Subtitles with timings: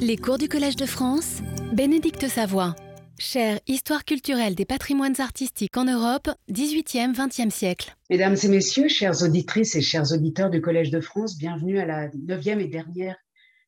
[0.00, 1.40] Les cours du Collège de France,
[1.72, 2.74] Bénédicte Savoie.
[3.18, 7.96] Chère Histoire culturelle des patrimoines artistiques en Europe, 18e, 20e siècle.
[8.10, 12.08] Mesdames et messieurs, chères auditrices et chers auditeurs du Collège de France, bienvenue à la
[12.14, 13.16] neuvième et dernière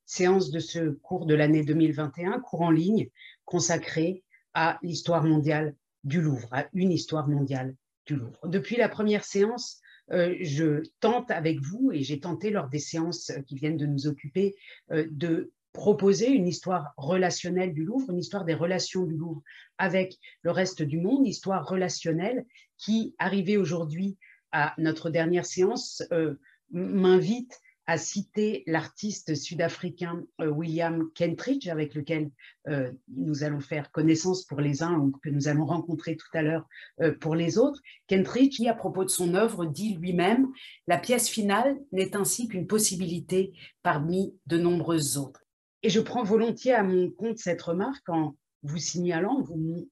[0.07, 3.09] séance de ce cours de l'année 2021, cours en ligne
[3.45, 4.23] consacré
[4.55, 5.75] à l'histoire mondiale
[6.05, 7.75] du Louvre, à une histoire mondiale
[8.07, 8.41] du Louvre.
[8.47, 9.81] Depuis la première séance,
[10.13, 14.07] euh, je tente avec vous, et j'ai tenté lors des séances qui viennent de nous
[14.07, 14.57] occuper,
[14.91, 19.43] euh, de proposer une histoire relationnelle du Louvre, une histoire des relations du Louvre
[19.79, 22.45] avec le reste du monde, une histoire relationnelle
[22.77, 24.19] qui, arrivée aujourd'hui
[24.53, 26.35] à notre dernière séance, euh,
[26.73, 32.31] m'invite à citer l'artiste sud-africain euh, William Kentridge, avec lequel
[32.69, 36.43] euh, nous allons faire connaissance pour les uns ou que nous allons rencontrer tout à
[36.43, 36.69] l'heure
[37.21, 37.81] pour les autres.
[38.09, 40.49] Kentridge, qui, à propos de son œuvre, dit lui-même
[40.87, 43.53] La pièce finale n'est ainsi qu'une possibilité
[43.83, 45.40] parmi de nombreuses autres.
[45.83, 49.89] Et je prends volontiers à mon compte cette remarque en vous signalant, vous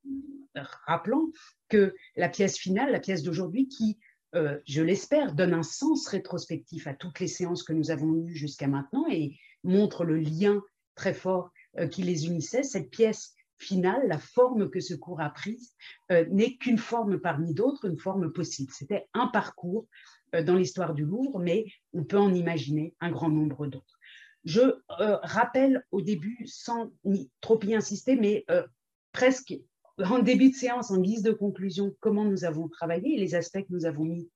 [0.84, 1.28] rappelant
[1.68, 3.98] que la pièce finale, la pièce d'aujourd'hui, qui,
[4.34, 8.34] euh, je l'espère, donne un sens rétrospectif à toutes les séances que nous avons eues
[8.34, 10.62] jusqu'à maintenant et montre le lien
[10.94, 15.30] très fort euh, qui les unissait, cette pièce finale, la forme que ce cours a
[15.30, 15.74] prise,
[16.12, 18.72] euh, n'est qu'une forme parmi d'autres, une forme possible.
[18.72, 19.86] C'était un parcours
[20.44, 23.97] dans l'histoire du Louvre, mais on peut en imaginer un grand nombre d'autres.
[24.44, 26.90] Je euh, rappelle au début, sans
[27.40, 28.66] trop y insister, mais euh,
[29.12, 29.54] presque
[29.98, 33.60] en début de séance, en guise de conclusion, comment nous avons travaillé et les aspects
[33.60, 34.30] que nous avons mis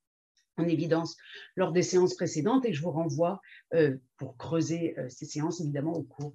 [0.58, 1.16] en évidence
[1.56, 3.40] lors des séances précédentes et je vous renvoie
[3.74, 6.34] euh, pour creuser ces séances évidemment au cours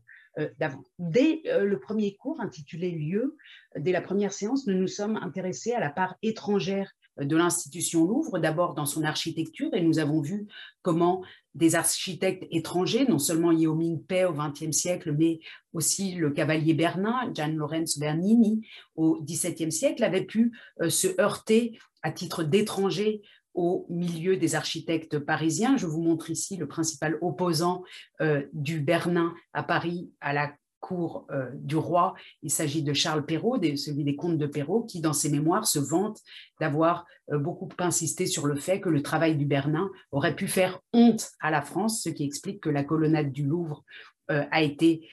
[0.60, 0.84] d'avant.
[1.00, 3.36] Dès le premier cours intitulé Lieu,
[3.76, 8.40] dès la première séance, nous nous sommes intéressés à la part étrangère de l'institution Louvre,
[8.40, 10.48] d'abord dans son architecture, et nous avons vu
[10.82, 11.24] comment
[11.56, 15.40] des architectes étrangers, non seulement Yeo Ming Pei au XXe siècle, mais
[15.74, 21.80] aussi le cavalier Bernin, Gian Lorenzo Bernini, au XVIIe siècle, avaient pu euh, se heurter
[22.04, 23.22] à titre d'étrangers
[23.56, 25.78] au milieu des architectes parisiens.
[25.78, 27.84] Je vous montre ici le principal opposant
[28.22, 30.54] euh, du Bernin à Paris à la
[30.88, 32.16] cour euh, du roi.
[32.44, 35.80] Il s'agit de Charles Perrault, celui des comtes de Perrault, qui, dans ses mémoires, se
[35.80, 36.22] vante
[36.62, 40.80] d'avoir euh, beaucoup insisté sur le fait que le travail du Bernin aurait pu faire
[40.94, 43.84] honte à la France, ce qui explique que la colonnade du Louvre
[44.32, 45.08] euh, a été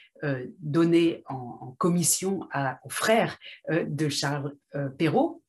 [0.58, 2.48] donnée en, commission
[2.82, 3.36] aux frères
[3.70, 4.54] de Charles
[4.96, 5.42] Perrault,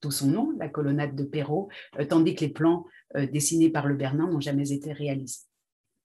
[0.00, 1.68] tout son nom, la colonnade de Perrault,
[2.08, 5.46] tandis que les plans dessinés par le Bernin n'ont jamais été réalisés.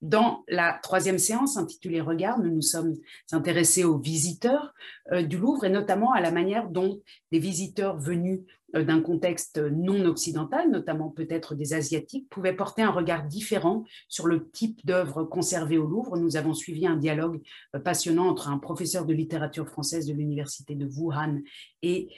[0.01, 2.95] Dans la troisième séance intitulée Regard, nous nous sommes
[3.31, 4.73] intéressés aux visiteurs
[5.12, 7.00] euh, du Louvre et notamment à la manière dont
[7.31, 8.39] des visiteurs venus
[8.75, 14.25] euh, d'un contexte non occidental, notamment peut-être des Asiatiques, pouvaient porter un regard différent sur
[14.25, 16.18] le type d'œuvres conservées au Louvre.
[16.18, 17.39] Nous avons suivi un dialogue
[17.75, 21.41] euh, passionnant entre un professeur de littérature française de l'université de Wuhan
[21.83, 22.09] et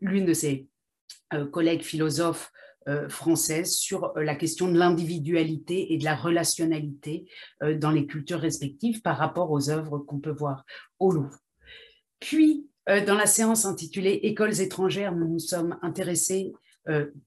[0.00, 0.66] l'une de ses
[1.50, 2.50] collègues philosophes
[3.08, 7.28] française sur euh, la question de l'individualité et de la relationnalité
[7.62, 10.64] euh, dans les cultures respectives par rapport aux œuvres qu'on peut voir
[10.98, 11.38] au Louvre.
[12.20, 16.52] Puis, dans la séance intitulée Écoles étrangères, nous nous sommes intéressés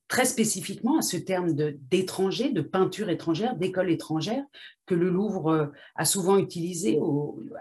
[0.07, 4.43] très spécifiquement à ce terme d'étranger, de, peinture étrangère, d'école étrangère,
[4.85, 6.97] que le Louvre a souvent utilisé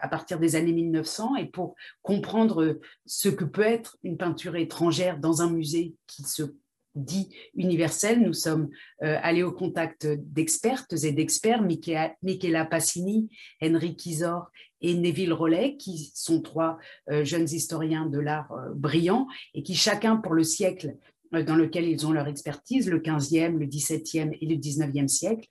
[0.00, 5.18] à partir des années 1900 et pour comprendre ce que peut être une peinture étrangère
[5.18, 6.54] dans un musée qui se
[6.98, 8.20] dit universel.
[8.20, 8.68] Nous sommes
[9.02, 13.28] euh, allés au contact d'expertes et d'experts, Michela Passini,
[13.62, 14.50] Henry Kizor
[14.80, 16.78] et Neville Rollet, qui sont trois
[17.10, 20.96] euh, jeunes historiens de l'art euh, brillants et qui chacun pour le siècle
[21.30, 25.46] dans lequel ils ont leur expertise, le 15e, le 17e et le 19e siècle,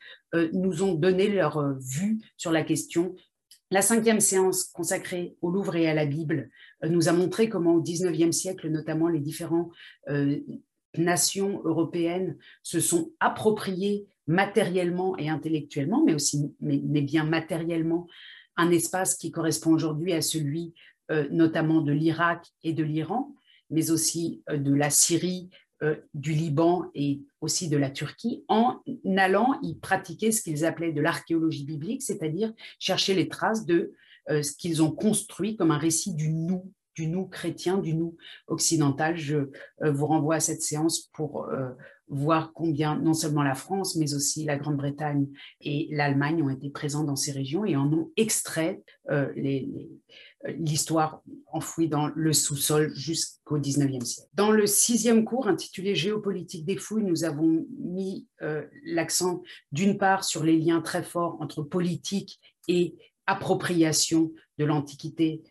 [0.51, 3.13] nous ont donné leur vue sur la question
[3.69, 6.49] la cinquième séance consacrée au Louvre et à la Bible
[6.83, 9.71] nous a montré comment au XIXe siècle, notamment les différents
[10.97, 18.07] nations européennes se sont appropriées matériellement et intellectuellement, mais aussi mais, bien matériellement,
[18.57, 20.73] un espace qui correspond aujourd'hui à celui
[21.11, 23.33] euh, notamment de l'Irak et de l'Iran,
[23.69, 25.49] mais aussi euh, de la Syrie,
[25.83, 28.81] euh, du Liban et aussi de la Turquie, en
[29.15, 33.93] allant y pratiquer ce qu'ils appelaient de l'archéologie biblique, c'est-à-dire chercher les traces de
[34.29, 38.17] ce qu'ils ont construit comme un récit du nous du nous chrétien, du nous
[38.47, 39.15] occidental.
[39.17, 39.35] Je
[39.83, 41.69] euh, vous renvoie à cette séance pour euh,
[42.07, 45.27] voir combien non seulement la France, mais aussi la Grande-Bretagne
[45.61, 49.31] et l'Allemagne ont été présents dans ces régions et en ont extrait euh,
[50.57, 51.21] l'histoire
[51.51, 54.29] enfouie dans le sous-sol jusqu'au 19e siècle.
[54.33, 58.27] Dans le sixième cours intitulé Géopolitique des fouilles, nous avons mis
[58.85, 59.41] l'accent
[59.71, 62.95] d'une part sur les liens très forts entre politique et
[63.25, 65.41] appropriation de l'Antiquité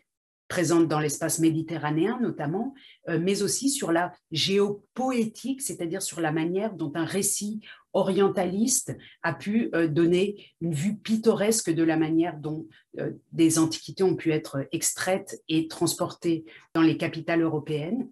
[0.47, 2.73] présente dans l'espace méditerranéen notamment,
[3.09, 7.61] euh, mais aussi sur la géopoétique, c'est-à-dire sur la manière dont un récit
[7.93, 12.67] orientaliste a pu euh, donner une vue pittoresque de la manière dont
[12.99, 18.09] euh, des antiquités ont pu être extraites et transportées dans les capitales européennes.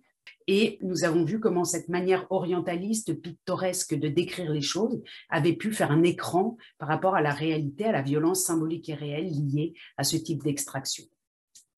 [0.47, 5.73] Et nous avons vu comment cette manière orientaliste, pittoresque de décrire les choses avait pu
[5.73, 9.73] faire un écran par rapport à la réalité, à la violence symbolique et réelle liée
[9.97, 11.05] à ce type d'extraction.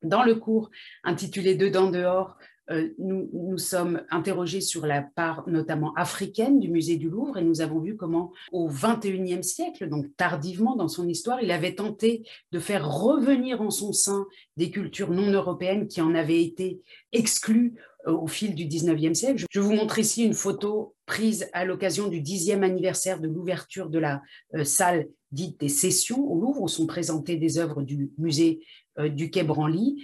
[0.07, 0.69] Dans le cours
[1.03, 2.37] intitulé Dedans dehors,
[2.69, 7.43] euh, nous nous sommes interrogés sur la part notamment africaine du musée du Louvre et
[7.43, 12.23] nous avons vu comment au XXIe siècle, donc tardivement dans son histoire, il avait tenté
[12.51, 14.25] de faire revenir en son sein
[14.57, 16.81] des cultures non européennes qui en avaient été
[17.13, 17.75] exclues
[18.07, 19.45] euh, au fil du XIXe siècle.
[19.49, 23.99] Je vous montre ici une photo prise à l'occasion du dixième anniversaire de l'ouverture de
[23.99, 24.21] la
[24.55, 28.61] euh, salle dite des sessions au Louvre, où sont présentées des œuvres du musée
[28.97, 30.03] du Quai Branly,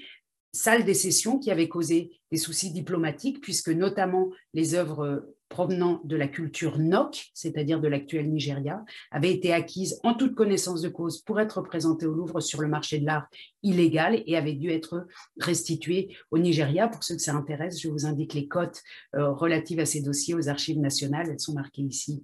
[0.52, 6.16] salle des sessions qui avait causé des soucis diplomatiques, puisque notamment les œuvres provenant de
[6.16, 11.22] la culture NOC, c'est-à-dire de l'actuel Nigeria, avaient été acquises en toute connaissance de cause
[11.22, 13.28] pour être présentées au Louvre sur le marché de l'art
[13.62, 15.06] illégal et avaient dû être
[15.40, 16.88] restituées au Nigeria.
[16.88, 18.82] Pour ceux que ça intéresse, je vous indique les cotes
[19.16, 21.30] euh, relatives à ces dossiers aux archives nationales.
[21.30, 22.24] Elles sont marquées ici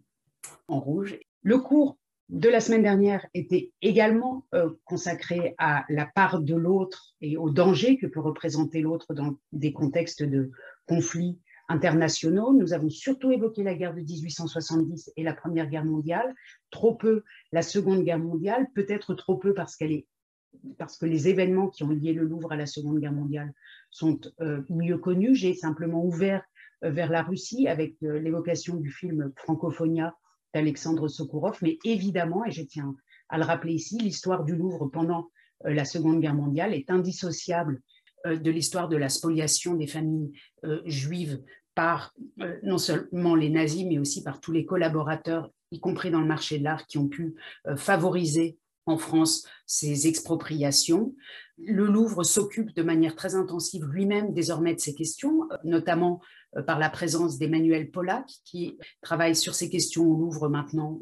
[0.67, 1.19] en rouge.
[1.43, 1.98] Le cours
[2.29, 7.49] de la semaine dernière était également euh, consacré à la part de l'autre et au
[7.49, 10.51] danger que peut représenter l'autre dans des contextes de
[10.87, 11.39] conflits
[11.69, 12.53] internationaux.
[12.53, 16.35] Nous avons surtout évoqué la guerre de 1870 et la Première Guerre mondiale,
[16.69, 21.89] trop peu la Seconde Guerre mondiale, peut-être trop peu parce, que les événements qui ont
[21.89, 23.53] lié le Louvre à la Seconde Guerre mondiale
[23.89, 25.33] sont euh, mieux connus.
[25.33, 26.43] J'ai simplement ouvert
[26.83, 30.15] euh, vers la Russie avec l'évocation du film Francophonia
[30.53, 32.95] d'Alexandre Sokourov, mais évidemment, et je tiens
[33.29, 35.29] à le rappeler ici, l'histoire du Louvre pendant
[35.65, 37.81] euh, la Seconde Guerre mondiale est indissociable
[38.25, 40.31] euh, de l'histoire de la spoliation des familles
[40.65, 41.41] euh, juives
[41.75, 42.13] par
[42.61, 46.59] non seulement les nazis, mais aussi par tous les collaborateurs, y compris dans le marché
[46.59, 47.35] de l'art, qui ont pu
[47.77, 51.15] favoriser en France ces expropriations.
[51.57, 56.19] Le Louvre s'occupe de manière très intensive lui-même désormais de ces questions, notamment
[56.65, 60.99] par la présence d'Emmanuel Pollack, qui travaille sur ces questions au Louvre maintenant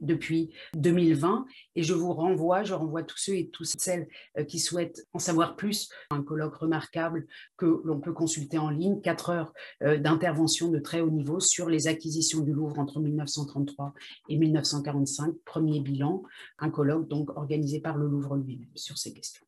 [0.00, 1.46] depuis 2020.
[1.74, 4.08] Et je vous renvoie, je renvoie tous ceux et toutes celles
[4.38, 7.26] euh, qui souhaitent en savoir plus, un colloque remarquable
[7.56, 9.52] que l'on peut consulter en ligne, quatre heures
[9.82, 13.94] euh, d'intervention de très haut niveau sur les acquisitions du Louvre entre 1933
[14.28, 16.22] et 1945, premier bilan,
[16.58, 19.44] un colloque donc organisé par le Louvre lui-même sur ces questions.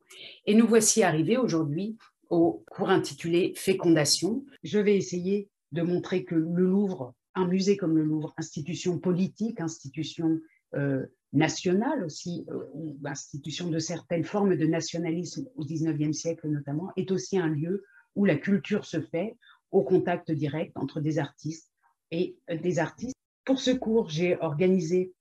[0.46, 1.96] Et nous voici arrivés aujourd'hui
[2.30, 4.44] au cours intitulé Fécondation.
[4.62, 9.60] Je vais essayer de montrer que le Louvre, un musée comme le Louvre, institution politique,
[9.60, 10.38] institution
[10.74, 12.64] euh, nationale aussi, euh,
[13.04, 17.84] institution de certaines formes de nationalisme au XIXe siècle notamment, est aussi un lieu
[18.14, 19.36] où la culture se fait
[19.70, 21.70] au contact direct entre des artistes
[22.10, 23.14] et euh, des artistes.
[23.44, 25.12] Pour ce cours, j'ai organisé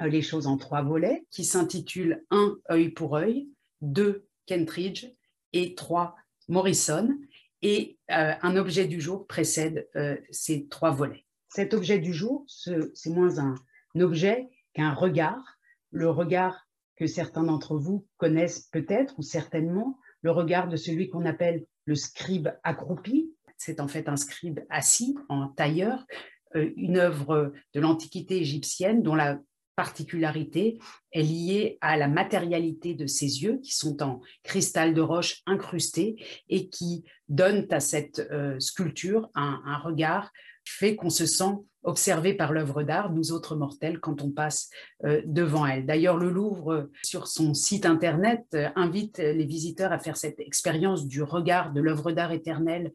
[0.00, 3.50] les choses en trois volets qui s'intitulent 1 œil pour œil,
[3.82, 5.06] 2 Kentridge
[5.52, 6.16] et 3
[6.48, 7.16] Morrison,
[7.62, 11.24] et euh, un objet du jour précède euh, ces trois volets.
[11.48, 13.54] Cet objet du jour, c'est moins un,
[14.00, 15.58] objet qu'un regard,
[15.90, 21.26] le regard que certains d'entre vous connaissent peut-être ou certainement, le regard de celui qu'on
[21.26, 23.34] appelle le scribe accroupi.
[23.56, 26.06] C'est en fait un scribe assis en tailleur,
[26.54, 29.40] euh, une œuvre de l'Antiquité égyptienne dont la
[29.76, 30.78] particularité
[31.12, 36.16] est liée à la matérialité de ses yeux, qui sont en cristal de roche incrusté
[36.48, 40.30] et qui donnent à cette euh, sculpture un, regard
[40.64, 44.68] fait qu'on se sent observé par l'œuvre d'art, nous autres mortels, quand on passe
[45.04, 45.86] euh, devant elle.
[45.86, 51.06] D'ailleurs, le Louvre, sur son site internet, euh, invite les visiteurs à faire cette expérience
[51.06, 52.92] du regard de l'œuvre d'art éternelle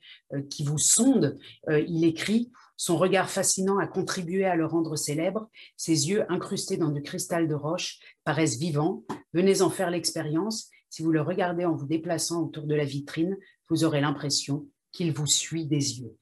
[0.50, 1.38] qui vous sonde.
[1.68, 5.50] il écrit son regard fascinant a contribué à le rendre célèbre.
[5.78, 9.04] Ses yeux, incrustés dans du cristal de roche, paraissent vivants.
[9.34, 10.70] Venez en faire l'expérience.
[10.90, 13.38] Si vous le regardez en vous déplaçant autour de la vitrine,
[13.70, 16.16] vous aurez l'impression qu'il vous suit des yeux.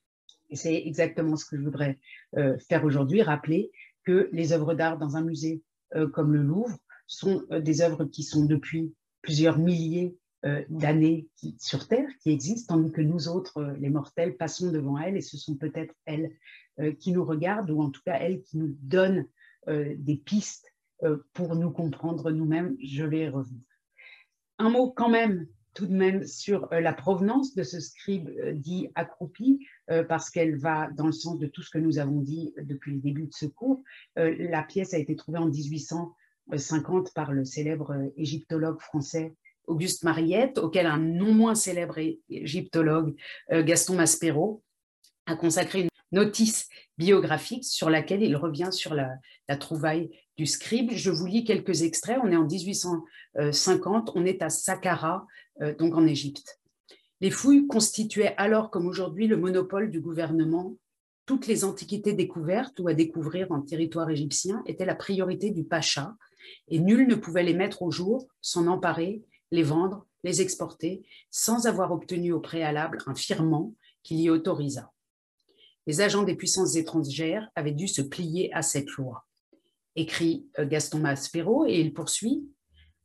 [0.50, 2.00] Et c'est exactement ce que je voudrais
[2.38, 3.72] euh, faire aujourd'hui, rappeler
[4.04, 5.62] que les œuvres d'art dans un musée
[5.96, 10.16] euh, comme le Louvre sont euh, des œuvres qui sont depuis plusieurs milliers
[10.70, 15.16] d'années sur Terre qui existent, tandis que nous autres, euh, les mortels, passons devant elles
[15.16, 16.32] et ce sont peut-être elles
[16.80, 19.28] euh, qui nous regardent ou en tout cas elles qui nous donnent
[19.66, 20.74] des pistes
[21.32, 22.76] pour nous comprendre nous-mêmes.
[22.84, 23.62] Je vais revenir.
[24.60, 29.66] Un mot quand même tout de même sur la provenance de ce scribe dit accroupi,
[30.10, 33.00] parce qu'elle va dans le sens de tout ce que nous avons dit depuis le
[33.00, 33.82] début de ce cours.
[34.18, 39.34] La pièce a été trouvée en 1850 par le célèbre égyptologue français
[39.66, 41.98] Auguste Mariette, auquel un non moins célèbre
[42.30, 43.16] égyptologue,
[43.50, 44.62] Gaston Maspero,
[45.26, 46.68] a consacré une notice
[46.98, 49.10] biographique sur laquelle il revient sur la,
[49.58, 50.92] trouvaille du scribe.
[50.92, 52.20] Je vous lis quelques extraits.
[52.24, 55.26] On est en 1850, on est à Saqqara,
[55.80, 56.60] donc en Égypte.
[57.24, 60.76] Les fouilles constituaient alors comme aujourd'hui le monopole du gouvernement.
[61.26, 66.16] Toutes les antiquités découvertes ou à découvrir en territoire égyptien étaient la priorité du pacha
[66.68, 69.24] et nul ne pouvait les mettre au jour, s'en emparer,
[69.54, 74.92] les vendre, les exporter, sans avoir obtenu au préalable un firmant qui l'y autorisât.
[75.86, 79.28] Les agents des puissances étrangères avaient dû se plier à cette loi.
[79.96, 82.50] Écrit euh, Gaston Maspero, et il poursuit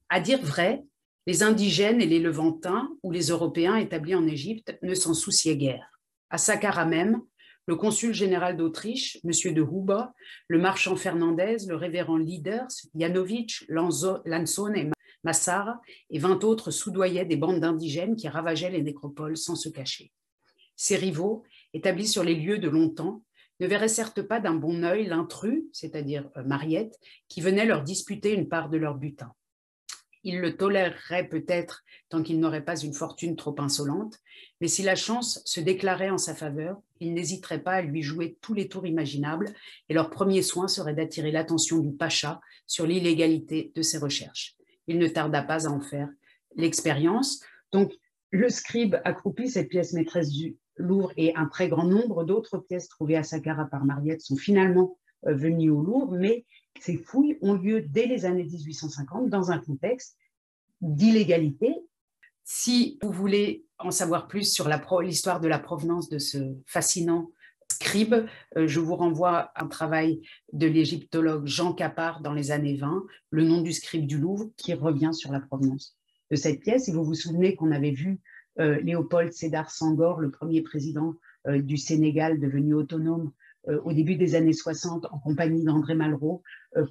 [0.08, 0.84] À dire vrai,
[1.26, 6.00] les indigènes et les Levantins ou les Européens établis en Égypte ne s'en souciaient guère.
[6.30, 7.20] À Saqqara même,
[7.66, 9.52] le consul général d'Autriche, M.
[9.52, 10.14] de Huba,
[10.46, 14.90] le marchand Fernandez, le révérend Lieders, Janovic, Lanzone et
[15.24, 20.12] Massara et vingt autres soudoyaient des bandes d'indigènes qui ravageaient les nécropoles sans se cacher.
[20.76, 21.42] Ces rivaux,
[21.74, 23.22] établis sur les lieux de longtemps,
[23.60, 26.98] ne verraient certes pas d'un bon œil l'intrus, c'est-à-dire euh, Mariette,
[27.28, 29.32] qui venait leur disputer une part de leur butin.
[30.24, 34.18] Il le tolérerait peut-être tant qu'il n'aurait pas une fortune trop insolente,
[34.60, 38.36] mais si la chance se déclarait en sa faveur, il n'hésiterait pas à lui jouer
[38.40, 39.54] tous les tours imaginables,
[39.88, 44.57] et leur premier soin serait d'attirer l'attention du pacha sur l'illégalité de ses recherches.
[44.88, 46.08] Il ne tarda pas à en faire
[46.56, 47.40] l'expérience.
[47.72, 47.92] Donc,
[48.30, 52.88] le scribe accroupi, cette pièce maîtresse du Louvre, et un très grand nombre d'autres pièces
[52.88, 56.44] trouvées à Saqqara par Mariette sont finalement euh, venues au Louvre, mais
[56.80, 60.16] ces fouilles ont lieu dès les années 1850 dans un contexte
[60.80, 61.74] d'illégalité.
[62.44, 64.68] Si vous voulez en savoir plus sur
[65.00, 67.30] l'histoire de la provenance de ce fascinant
[67.80, 70.20] scribe, euh, je vous renvoie à un travail
[70.52, 74.74] de l'égyptologue Jean Capard dans les années 20, Le nom du scribe du Louvre, qui
[74.74, 75.96] revient sur la provenance
[76.30, 76.88] de cette pièce.
[76.88, 78.20] Et vous vous souvenez qu'on avait vu
[78.58, 81.14] euh, Léopold Sédar Senghor, le premier président
[81.46, 83.32] euh, du Sénégal devenu autonome
[83.84, 86.42] au début des années 60 en compagnie d'André Malraux,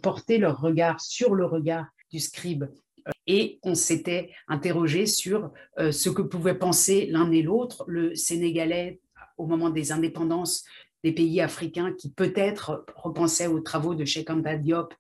[0.04, 2.66] porter leur regard sur le regard du scribe
[3.26, 9.00] et on s'était interrogé sur ce que pouvaient penser l'un et l'autre, le Sénégalais
[9.38, 10.66] au moment des indépendances
[11.04, 14.94] des pays africains qui peut-être repensaient aux travaux de Cheikh Anta Diop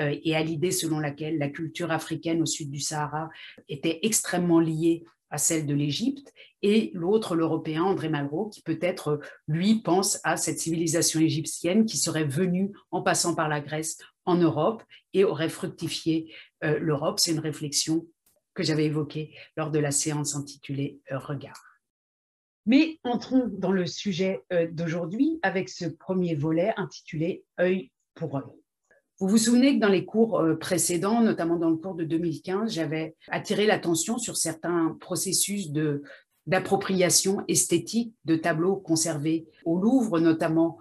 [0.00, 3.30] euh, et à l'idée selon laquelle la culture africaine au sud du Sahara
[3.68, 6.32] était extrêmement liée à celle de l'Égypte,
[6.62, 12.24] et l'autre, l'Européen, André Malraux, qui peut-être, lui, pense à cette civilisation égyptienne qui serait
[12.24, 14.82] venue en passant par la Grèce en Europe
[15.12, 16.32] et aurait fructifié
[16.62, 17.18] euh, l'Europe.
[17.18, 18.06] C'est une réflexion
[18.54, 21.73] que j'avais évoquée lors de la séance intitulée euh, Regard.
[22.66, 28.44] Mais entrons dans le sujet euh, d'aujourd'hui avec ce premier volet intitulé Œil pour œil.
[29.20, 33.14] Vous vous souvenez que dans les cours précédents, notamment dans le cours de 2015, j'avais
[33.28, 35.70] attiré l'attention sur certains processus
[36.48, 40.78] d'appropriation esthétique de tableaux conservés au Louvre, notamment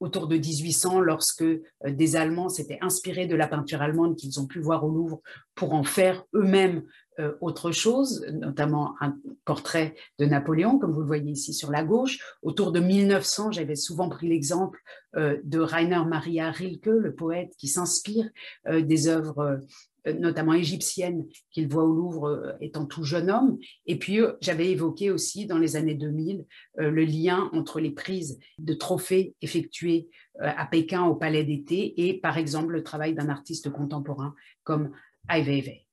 [0.00, 4.46] autour de 1800, lorsque euh, des Allemands s'étaient inspirés de la peinture allemande qu'ils ont
[4.46, 5.20] pu voir au Louvre
[5.54, 6.82] pour en faire eux-mêmes
[7.18, 11.84] euh, autre chose, notamment un portrait de Napoléon, comme vous le voyez ici sur la
[11.84, 12.18] gauche.
[12.42, 14.80] Autour de 1900, j'avais souvent pris l'exemple
[15.16, 18.28] euh, de Rainer Maria Rilke, le poète qui s'inspire
[18.66, 19.60] des œuvres
[20.06, 23.58] notamment égyptienne, qu'il voit au Louvre euh, étant tout jeune homme.
[23.86, 26.44] Et puis, euh, j'avais évoqué aussi dans les années 2000
[26.76, 32.38] le lien entre les prises de trophées effectuées à Pékin au Palais d'été et, par
[32.38, 34.90] exemple, le travail d'un artiste contemporain comme
[35.28, 35.86] Ai Weiwei.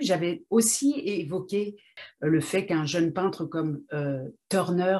[0.00, 1.76] J'avais aussi évoqué
[2.20, 3.82] le fait qu'un jeune peintre comme
[4.48, 4.98] Turner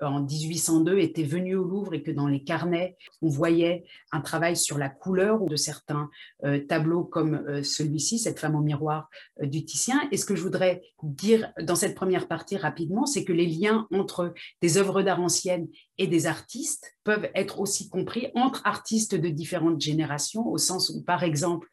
[0.00, 4.56] en 1802 était venu au Louvre et que dans les carnets, on voyait un travail
[4.56, 6.10] sur la couleur de certains
[6.44, 9.08] euh, tableaux comme euh, celui-ci, cette femme au miroir
[9.42, 10.00] euh, du Titien.
[10.10, 13.86] Et ce que je voudrais dire dans cette première partie rapidement, c'est que les liens
[13.92, 19.28] entre des œuvres d'art anciennes et des artistes peuvent être aussi compris entre artistes de
[19.28, 21.68] différentes générations, au sens où, par exemple,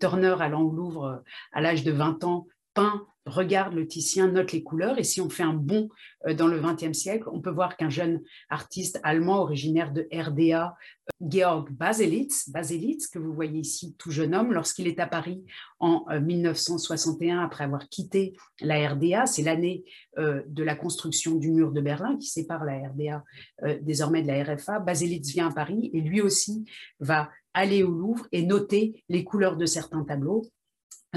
[0.00, 4.62] Turner allant au Louvre à l'âge de 20 ans, peint regarde le Titien, note les
[4.62, 5.88] couleurs, et si on fait un bond
[6.26, 10.68] euh, dans le XXe siècle, on peut voir qu'un jeune artiste allemand originaire de RDA,
[10.68, 15.44] euh, Georg Baselitz, Baselitz, que vous voyez ici, tout jeune homme, lorsqu'il est à Paris
[15.80, 19.84] en 1961, euh, après avoir quitté la RDA, c'est l'année
[20.16, 23.24] de la construction du mur de Berlin qui sépare la RDA
[23.82, 26.64] désormais de la RFA, Baselitz vient à Paris et lui aussi
[27.00, 30.42] va aller au Louvre et noter les couleurs de certains tableaux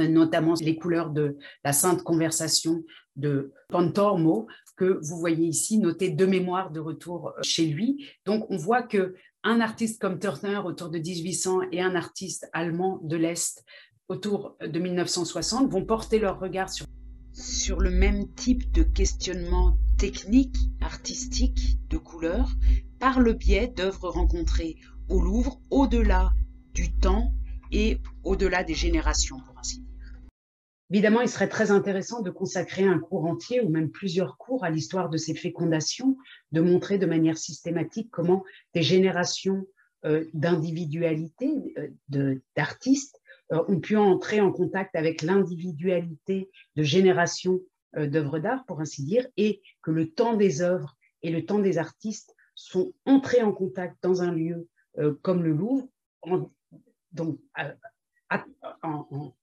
[0.07, 2.83] notamment les couleurs de la Sainte Conversation
[3.15, 8.05] de Pantormo, que vous voyez ici noté de mémoire de retour euh, chez lui.
[8.25, 12.99] Donc on voit que un artiste comme Turner autour de 1800 et un artiste allemand
[13.03, 13.63] de l'Est
[14.09, 16.87] autour de 1960, vont porter leur regard sur,
[17.31, 22.49] sur le même type de questionnement technique, artistique, de couleur,
[22.99, 24.77] par le biais d'œuvres rencontrées
[25.09, 26.31] au Louvre, au-delà
[26.73, 27.33] du temps
[27.71, 29.89] et au-delà des générations, pour ainsi dire.
[30.91, 34.71] Évidemment, il serait très intéressant de consacrer un cours entier ou même plusieurs cours à
[34.71, 36.17] l'histoire de ces fécondations,
[36.51, 39.67] de montrer de manière systématique comment des générations
[40.05, 41.75] euh, d'individualité,
[42.15, 43.19] euh, d'artistes,
[43.51, 47.59] euh, ont pu entrer en contact avec l'individualité de générations
[47.97, 51.79] d'œuvres d'art, pour ainsi dire, et que le temps des œuvres et le temps des
[51.79, 54.67] artistes sont entrés en contact dans un lieu
[55.23, 55.89] comme le Louvre,
[57.11, 57.39] donc,
[58.83, 59.33] en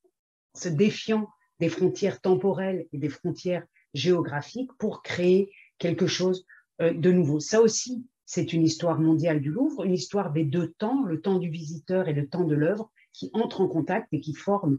[0.54, 1.28] se défiant
[1.60, 6.46] des frontières temporelles et des frontières géographiques pour créer quelque chose
[6.80, 7.40] de nouveau.
[7.40, 11.38] Ça aussi, c'est une histoire mondiale du Louvre, une histoire des deux temps, le temps
[11.38, 14.78] du visiteur et le temps de l'œuvre, qui entrent en contact et qui forment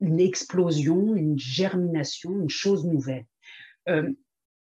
[0.00, 3.26] une explosion, une germination, une chose nouvelle.
[3.88, 4.10] Euh,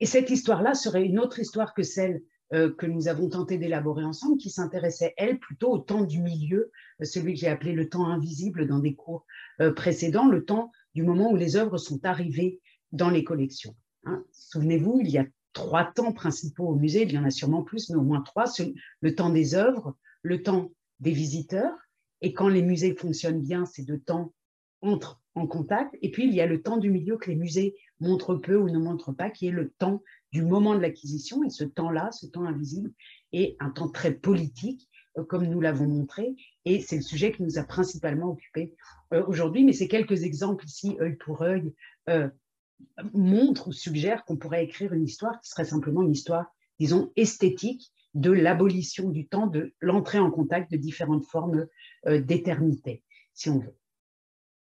[0.00, 4.04] et cette histoire-là serait une autre histoire que celle euh, que nous avons tenté d'élaborer
[4.04, 7.88] ensemble, qui s'intéressait, elle, plutôt au temps du milieu, euh, celui que j'ai appelé le
[7.88, 9.26] temps invisible dans des cours
[9.76, 13.76] précédents, le temps du moment où les œuvres sont arrivées dans les collections.
[14.04, 14.24] Hein.
[14.32, 17.90] Souvenez-vous, il y a trois temps principaux au musée, il y en a sûrement plus,
[17.90, 18.44] mais au moins trois,
[19.00, 21.76] le temps des œuvres, le temps des visiteurs,
[22.20, 24.32] et quand les musées fonctionnent bien, ces deux temps
[24.80, 27.74] entrent en contact, et puis il y a le temps du milieu que les musées
[28.00, 30.02] montrent peu ou ne montrent pas, qui est le temps
[30.32, 32.92] du moment de l'acquisition, et ce temps-là, ce temps invisible,
[33.32, 36.34] est un temps très politique, euh, comme nous l'avons montré,
[36.64, 38.74] et c'est le sujet qui nous a principalement occupé
[39.12, 41.74] euh, aujourd'hui, mais ces quelques exemples ici, œil pour œil,
[42.08, 42.28] euh,
[43.12, 46.46] montre ou suggère qu'on pourrait écrire une histoire qui serait simplement une histoire,
[46.80, 51.66] disons, esthétique de l'abolition du temps, de l'entrée en contact de différentes formes
[52.04, 53.74] d'éternité, si on veut.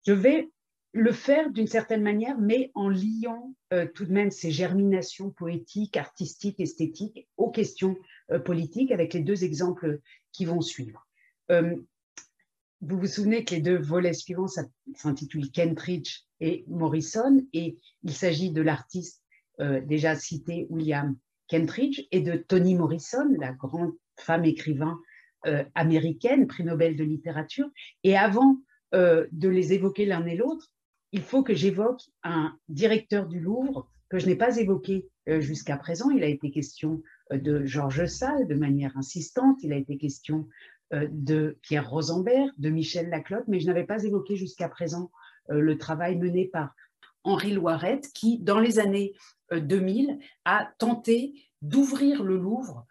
[0.06, 0.52] Je vais
[0.94, 5.96] le faire d'une certaine manière, mais en liant euh, tout de même ces germinations poétiques,
[5.96, 7.96] artistiques, esthétiques aux questions
[8.30, 10.00] euh, politiques avec les deux exemples
[10.32, 11.06] qui vont suivre.
[11.50, 14.48] vous vous souvenez que les deux volets suivants
[14.94, 19.24] s'intitulent Kentridge et Morrison, et il s'agit de l'artiste
[19.60, 21.16] euh, déjà cité William
[21.48, 24.98] Kentridge et de Toni Morrison, la grande femme écrivain
[25.46, 27.68] euh, américaine, prix Nobel de littérature.
[28.02, 28.58] Et avant
[28.94, 30.72] euh, de les évoquer l'un et l'autre,
[31.14, 36.10] il faut que j'évoque un directeur du Louvre que je n'ai pas évoqué jusqu'à présent.
[36.10, 40.46] Il a été question de Georges Sall de manière insistante, il a été question
[40.92, 45.10] de Pierre Rosenberg, de Michel Laclotte, mais je n'avais pas évoqué jusqu'à présent
[45.50, 46.74] euh, le travail mené par
[47.22, 49.14] Henri Loirette, qui, dans les années
[49.52, 52.86] 2000, euh, a tenté d'ouvrir le Louvre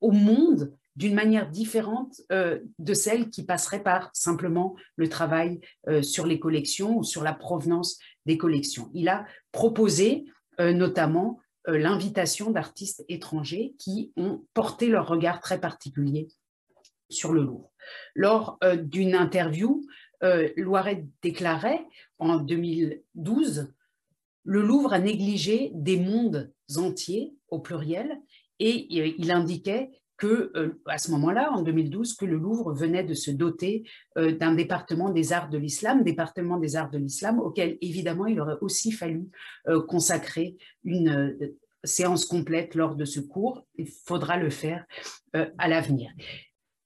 [0.00, 5.60] au monde d'une manière différente euh, de celle qui passerait par simplement le travail
[6.02, 8.90] sur les collections ou sur la provenance des collections.
[8.92, 10.26] Il a proposé
[10.58, 16.28] notamment l'invitation d'artistes étrangers qui ont porté leur regard très particulier
[17.08, 17.72] sur le Louvre.
[18.14, 19.82] Lors d'une interview
[20.22, 21.86] euh, Loiret déclarait
[22.18, 23.72] en 2012
[24.44, 28.20] le Louvre a négligé des mondes entiers au pluriel
[28.58, 33.02] et euh, il indiquait que euh, à ce moment-là, en 2012, que le Louvre venait
[33.02, 33.84] de se doter
[34.16, 38.58] d'un département des arts de l'islam, département des arts de l'islam auquel évidemment il aurait
[38.60, 39.28] aussi fallu
[39.88, 41.54] consacrer une
[41.84, 43.66] séance complète lors de ce cours.
[43.76, 44.84] Il faudra le faire
[45.32, 46.10] à l'avenir.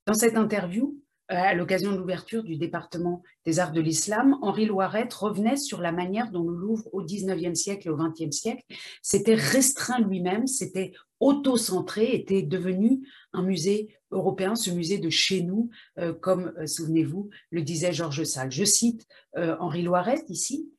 [0.07, 0.97] Dans cette interview,
[1.33, 5.81] euh, à l'occasion de l'ouverture du département des arts de l'islam, Henri Loiret revenait sur
[5.81, 8.63] la manière dont le Louvre, au XIXe siècle et au XXe siècle,
[9.01, 10.93] s'était restreint lui-même, s'était
[11.25, 17.31] auto-centré, était devenu un musée européen, ce musée de chez nous, euh, comme, euh, souvenez-vous,
[17.51, 18.51] le disait Georges Sall.
[18.53, 19.07] Je cite
[19.37, 20.71] Henri Loiret ici,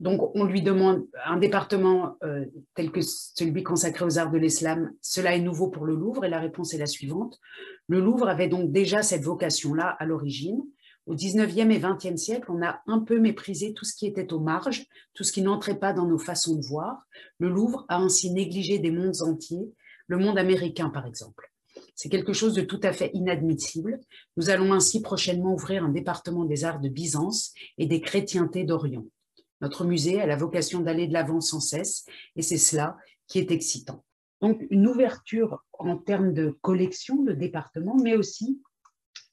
[0.00, 4.90] donc, on lui demande un département euh, tel que celui consacré aux arts de l'islam,
[5.02, 7.38] cela est nouveau pour le Louvre et la réponse est la suivante.
[7.86, 10.62] Le Louvre avait donc déjà cette vocation-là à l'origine.
[11.10, 14.38] Au 19e et 20e siècle, on a un peu méprisé tout ce qui était aux
[14.38, 17.04] marges, tout ce qui n'entrait pas dans nos façons de voir.
[17.40, 19.74] Le Louvre a ainsi négligé des mondes entiers,
[20.06, 21.50] le monde américain par exemple.
[21.96, 23.98] C'est quelque chose de tout à fait inadmissible.
[24.36, 29.06] Nous allons ainsi prochainement ouvrir un département des arts de Byzance et des chrétientés d'Orient.
[29.62, 32.04] Notre musée a la vocation d'aller de l'avant sans cesse
[32.36, 32.96] et c'est cela
[33.26, 34.04] qui est excitant.
[34.40, 38.62] Donc une ouverture en termes de collection, de département, mais aussi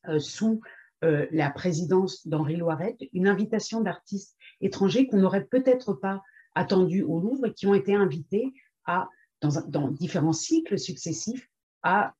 [0.08, 0.60] euh, sous
[1.04, 6.22] euh, la présidence d'Henri Loiret, une invitation d'artistes étrangers qu'on n'aurait peut-être pas
[6.56, 8.54] attendus au Louvre et qui ont été invités
[8.86, 9.10] à,
[9.42, 11.50] dans, dans différents cycles successifs
[11.84, 12.16] à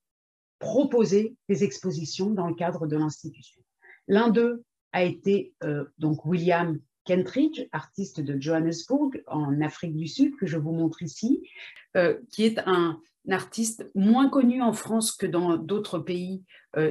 [0.60, 3.62] proposer des expositions dans le cadre de l'institution.
[4.08, 5.54] L'un d'eux a été
[5.98, 11.48] donc William Kentridge, artiste de Johannesburg en Afrique du Sud, que je vous montre ici,
[12.32, 16.43] qui est un, artiste moins connu en France que dans d'autres pays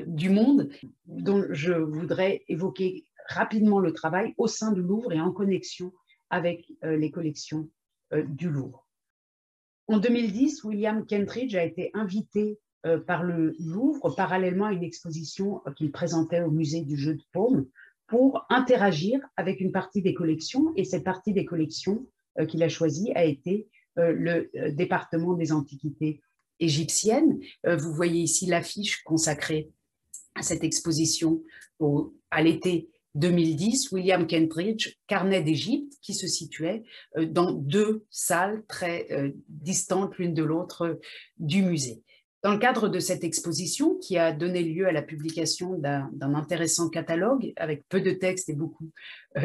[0.07, 0.69] du monde,
[1.07, 5.93] dont je voudrais évoquer rapidement le travail au sein du Louvre et en connexion
[6.29, 7.71] avec les collections
[8.13, 8.87] du Louvre.
[9.89, 15.63] En 2010, William Kentridge a été invité euh, par le Louvre parallèlement à une exposition
[15.67, 17.67] euh, qu'il présentait au musée du jeu de paume
[18.07, 20.73] pour interagir avec une partie des collections.
[20.77, 22.07] Et cette partie des collections
[22.39, 26.21] euh, qu'il a choisie a été le département des antiquités
[26.61, 27.41] égyptiennes.
[27.65, 29.71] Vous voyez ici l'affiche consacrée
[30.35, 31.43] à cette exposition
[32.31, 36.85] à l'été 2010, William Kentridge, Carnet d'Égypte, qui se situait
[37.17, 40.95] euh, dans deux salles très euh, distantes l'une de l'autre euh,
[41.39, 42.03] du musée.
[42.47, 46.89] Dans le cadre de cette exposition, qui a donné lieu à la publication d'un intéressant
[46.89, 48.93] catalogue avec peu de textes et beaucoup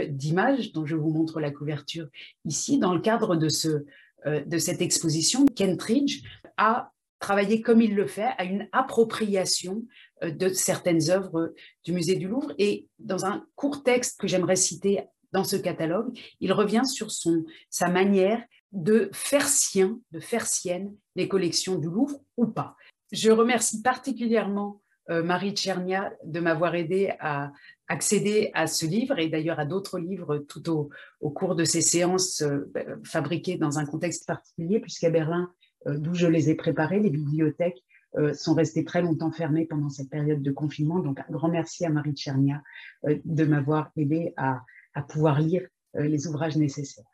[0.07, 2.05] d'images, dont je vous montre la couverture
[2.45, 3.85] ici, dans le cadre de, ce,
[4.27, 6.21] de cette exposition, Kentridge
[6.57, 9.83] a travaillé comme il le fait à une appropriation
[10.23, 12.53] euh, de certaines œuvres du musée du Louvre.
[12.59, 17.45] Et dans un court texte que j'aimerais citer dans ce catalogue, il revient sur son,
[17.71, 22.75] sa manière de faire sien, de faire sienne les collections du Louvre ou pas.
[23.11, 27.51] Je remercie particulièrement euh, Marie Tchernia de m'avoir aidé à
[27.87, 32.41] accéder à ce livre et d'ailleurs à d'autres livres tout au, cours de ces séances
[32.41, 32.71] euh,
[33.03, 35.51] fabriquées dans un contexte particulier, puisqu'à Berlin,
[35.85, 37.83] d'où je les ai préparées, les bibliothèques
[38.17, 40.99] euh, sont restés très longtemps fermés pendant cette période de confinement.
[40.99, 42.61] Donc, un grand merci à Marie Tchernia
[43.05, 44.63] euh, de m'avoir aidé à,
[45.07, 47.05] pouvoir lire euh, les ouvrages nécessaires.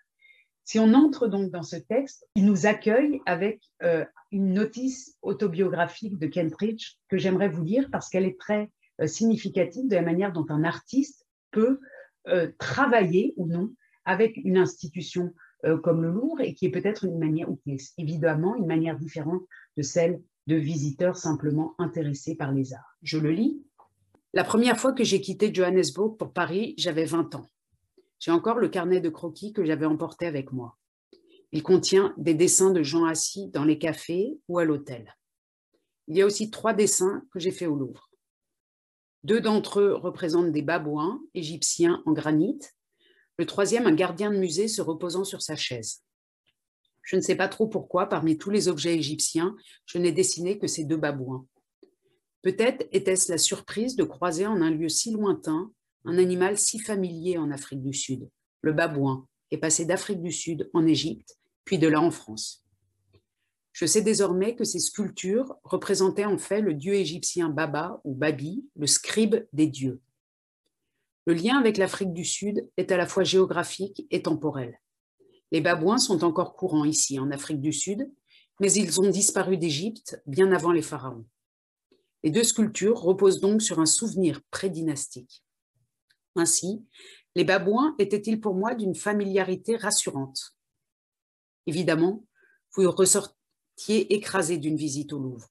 [0.67, 3.61] Si on entre donc dans ce texte, il nous accueille avec
[4.33, 8.69] une notice autobiographique de Kentridge que j'aimerais vous lire parce qu'elle est très
[9.05, 11.79] significative de la manière dont un artiste peut
[12.59, 13.71] travailler ou non
[14.03, 15.33] avec une institution
[15.83, 18.97] comme le Louvre et qui est peut-être une manière, ou qui est évidemment une manière
[18.97, 19.43] différente
[19.77, 22.97] de celle de visiteurs simplement intéressés par les arts.
[23.03, 23.63] Je le lis.
[24.33, 27.47] La première fois que j'ai quitté Johannesburg pour Paris, j'avais 20 ans.
[28.19, 30.77] J'ai encore le carnet de croquis que j'avais emporté avec moi.
[31.51, 35.15] Il contient des dessins de gens assis dans les cafés ou à l'hôtel.
[36.07, 38.09] Il y a aussi trois dessins que j'ai faits au Louvre.
[39.23, 42.59] Deux d'entre eux représentent des babouins égyptiens en granit.
[43.37, 46.03] Le troisième, un gardien de musée se reposant sur sa chaise.
[47.03, 50.67] Je ne sais pas trop pourquoi, parmi tous les objets égyptiens, je n'ai dessiné que
[50.67, 51.45] ces deux babouins.
[52.41, 55.71] Peut-être était-ce la surprise de croiser en un lieu si lointain
[56.07, 58.29] un animal si familier en Afrique du Sud,
[58.61, 62.65] le babouin, est passé d'Afrique du Sud en Égypte, puis de là en France.
[63.73, 68.65] Je sais désormais que ces sculptures représentaient en fait le dieu égyptien Baba ou Babi,
[68.77, 69.99] le scribe des dieux.
[71.25, 74.79] Le lien avec l'Afrique du Sud est à la fois géographique et temporel.
[75.51, 78.09] Les babouins sont encore courants ici, en Afrique du Sud,
[78.61, 81.25] mais ils ont disparu d'Égypte bien avant les pharaons.
[82.23, 85.43] Les deux sculptures reposent donc sur un souvenir prédynastique.
[86.37, 86.85] Ainsi,
[87.35, 90.55] les babouins étaient-ils pour moi d'une familiarité rassurante?
[91.65, 92.25] Évidemment,
[92.75, 95.49] vous ressortiez écrasé d'une visite au Louvre.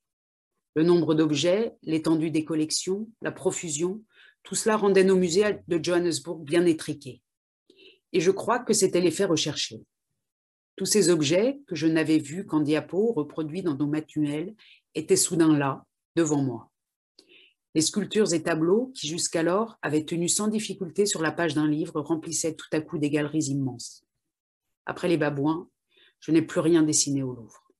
[0.74, 4.02] Le nombre d'objets, l'étendue des collections, la profusion,
[4.42, 7.22] tout cela rendait nos musées de Johannesburg bien étriqués
[8.16, 9.84] et je crois que c'était l'effet recherché.
[10.76, 14.54] Tous ces objets que je n'avais vus qu'en diapo, reproduits dans nos manuels,
[14.94, 15.84] étaient soudain là,
[16.16, 16.70] devant moi.
[17.76, 22.00] Les sculptures et tableaux, qui jusqu'alors avaient tenu sans difficulté sur la page d'un livre,
[22.00, 24.02] remplissaient tout à coup des galeries immenses.
[24.86, 25.68] Après les babouins,
[26.20, 27.70] je n'ai plus rien dessiné au Louvre.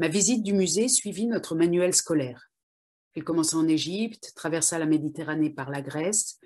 [0.00, 2.50] Ma visite du musée suivit notre manuel scolaire.
[3.14, 6.40] Elle commença en Égypte, traversa la Méditerranée par la Grèce,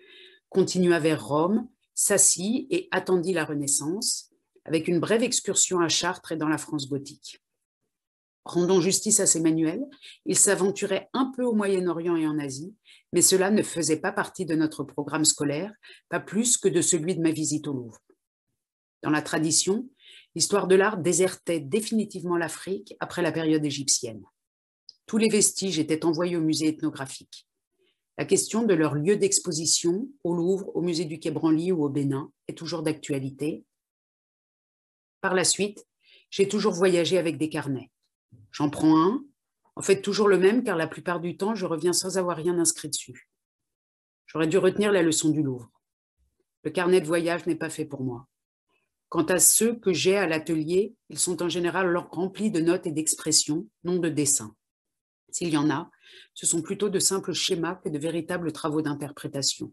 [0.51, 4.29] continua vers Rome, s'assit et attendit la Renaissance,
[4.67, 7.43] avec une brève excursion à Chartres et dans la France gothique.
[8.49, 9.85] Rendons justice à ces manuels,
[10.25, 12.75] il s'aventurait un peu au Moyen-Orient et en Asie,
[13.13, 15.71] mais cela ne faisait pas partie de notre programme scolaire,
[16.09, 18.01] pas plus que de celui de ma visite au Louvre.
[19.03, 19.87] Dans la tradition,
[20.35, 24.25] l'histoire de l'art désertait définitivement l'Afrique après la période égyptienne.
[25.05, 27.47] Tous les vestiges étaient envoyés au musée ethnographique.
[28.17, 31.91] La question de leur lieu d'exposition au Louvre, au musée du Quai Branly ou au
[31.91, 33.67] Bénin est toujours d'actualité.
[35.21, 35.87] Par la suite,
[36.31, 37.91] j'ai toujours voyagé avec des carnets.
[38.53, 39.25] J'en prends un,
[39.77, 42.59] en fait toujours le même car la plupart du temps, je reviens sans avoir rien
[42.59, 43.29] inscrit dessus.
[44.27, 45.71] J'aurais dû retenir la leçon du Louvre.
[46.65, 48.27] Le carnet de voyage n'est pas fait pour moi.
[49.09, 52.93] Quant à ceux que j'ai à l'atelier, ils sont en général remplis de notes et
[52.93, 54.55] d'expressions, non de dessins.
[55.31, 55.91] S'il y en a,
[56.35, 59.73] ce sont plutôt de simples schémas que de véritables travaux d'interprétation.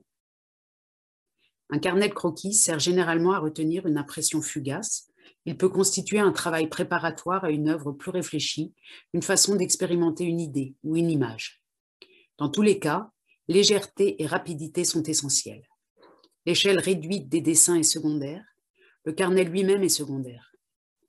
[1.70, 5.08] Un carnet de croquis sert généralement à retenir une impression fugace.
[5.46, 8.74] Il peut constituer un travail préparatoire à une œuvre plus réfléchie,
[9.14, 11.62] une façon d'expérimenter une idée ou une image.
[12.38, 13.12] Dans tous les cas,
[13.48, 15.68] légèreté et rapidité sont essentielles.
[16.46, 18.44] L'échelle réduite des dessins est secondaire,
[19.04, 20.52] le carnet lui-même est secondaire.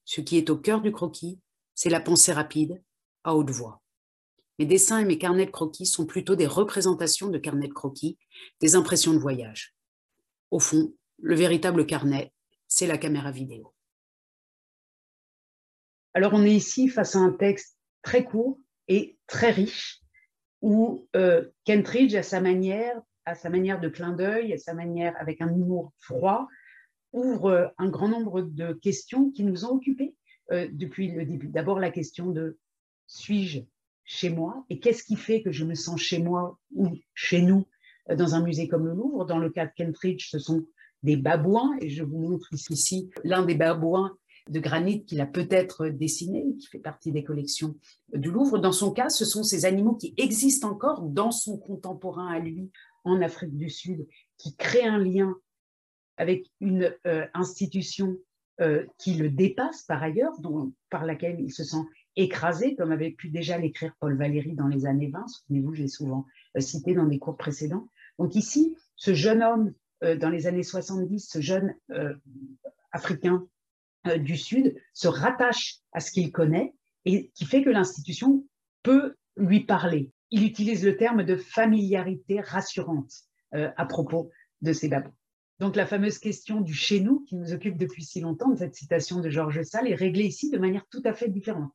[0.05, 1.41] Ce qui est au cœur du croquis,
[1.75, 2.83] c'est la pensée rapide,
[3.25, 3.83] à haute voix.
[4.59, 8.19] Mes dessins et mes carnets de croquis sont plutôt des représentations de carnets de croquis,
[8.61, 9.75] des impressions de voyage.
[10.51, 12.33] Au fond, le véritable carnet,
[12.69, 13.76] c'est la caméra vidéo.
[16.17, 20.01] Alors on est ici face à un texte très court et très riche,
[20.63, 25.93] où euh, Kentridge, à sa manière, de clin d'œil, à sa manière avec un humour
[25.99, 26.49] froid,
[27.13, 30.15] ouvre euh, un grand nombre de questions qui nous ont occupés
[30.53, 31.49] euh, depuis le début.
[31.49, 32.57] D'abord la question de
[33.07, 33.61] suis-je
[34.05, 37.67] chez moi et qu'est-ce qui fait que je me sens chez moi ou chez nous
[38.09, 39.27] dans un musée comme le Louvre?
[39.27, 40.65] Dans le cas de Kentridge, ce sont
[41.03, 44.17] des babouins et je vous montre ici l'un des babouins
[44.49, 47.77] de granit qu'il a peut-être dessiné, qui fait partie des collections
[48.15, 48.59] du Louvre.
[48.59, 52.71] Dans son cas, ce sont ces animaux qui existent encore dans son contemporain à lui
[53.05, 54.07] en Afrique du Sud,
[54.39, 55.35] qui créent un lien
[56.17, 58.17] avec une euh, institution
[58.61, 60.33] euh, qui le dépasse par ailleurs,
[60.91, 61.83] par laquelle il se sent
[62.17, 65.27] écrasé, comme avait pu déjà l'écrire Paul Valéry dans les années 20.
[65.29, 66.25] Souvenez-vous, j'ai souvent
[66.57, 67.89] euh, cité dans des cours précédents.
[68.19, 71.75] Donc ici, ce jeune homme dans les années 70, ce jeune
[72.93, 73.47] africain
[74.19, 78.45] du Sud, se rattache à ce qu'il connaît et qui fait que l'institution
[78.83, 80.11] peut lui parler.
[80.31, 83.13] Il utilise le terme de familiarité rassurante
[83.53, 85.15] à propos de ces babous.
[85.59, 88.75] Donc la fameuse question du chez nous qui nous occupe depuis si longtemps, de cette
[88.75, 91.73] citation de Georges Sall, est réglée ici de manière tout à fait différente.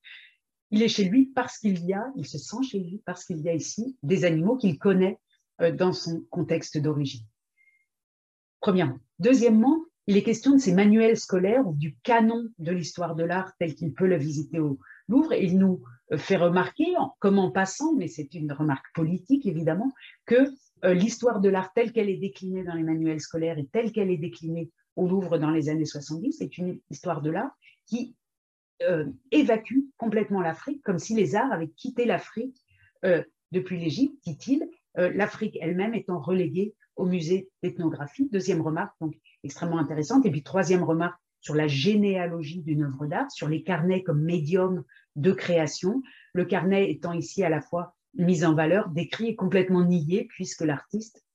[0.70, 3.41] Il est chez lui parce qu'il y a, il se sent chez lui parce qu'il
[3.41, 5.17] y a ici des animaux qu'il connaît
[5.62, 7.26] euh, dans son contexte d'origine.
[8.60, 9.00] Premièrement.
[9.20, 13.54] Deuxièmement, il est question de ces manuels scolaires ou du canon de l'histoire de l'art
[13.60, 15.34] tel qu'il peut le visiter au Louvre.
[15.34, 16.86] Il nous euh, fait remarquer,
[17.20, 19.92] comme en passant, mais c'est une remarque politique évidemment,
[20.26, 20.50] que
[20.86, 24.10] euh, l'histoire de l'art telle qu'elle est déclinée dans les manuels scolaires et telle qu'elle
[24.10, 27.52] est déclinée au Louvre dans les années 70, c'est une histoire de l'art
[27.86, 28.16] qui
[28.84, 32.58] euh, évacue complètement l'Afrique, comme si les arts avaient quitté l'Afrique
[33.52, 38.30] depuis l'Égypte, dit-il, l'Afrique elle-même étant reléguée au musée d'ethnographie.
[38.32, 40.26] Deuxième remarque, donc extrêmement intéressante.
[40.26, 44.84] Et puis troisième remarque sur la généalogie d'une œuvre d'art, sur les carnets comme médium
[45.16, 46.02] de création.
[46.34, 50.62] Le carnet étant ici à la fois mise en valeur, décrit et complètement nié, puisque
[50.62, 51.26] l'artiste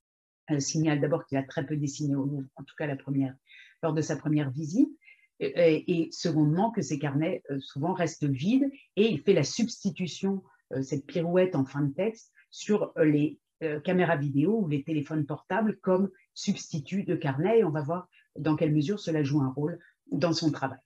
[0.51, 3.35] euh, signale d'abord qu'il a très peu dessiné au Louvre, en tout cas la première,
[3.83, 4.90] lors de sa première visite,
[5.38, 10.42] et, secondement que ses carnets euh, souvent restent vides, et il fait la substitution,
[10.73, 13.38] euh, cette pirouette en fin de texte, sur les
[13.85, 18.57] caméras vidéo ou les téléphones portables comme substitut de carnet, et on va voir dans
[18.57, 19.79] quelle mesure cela joue un rôle
[20.11, 20.79] dans son travail.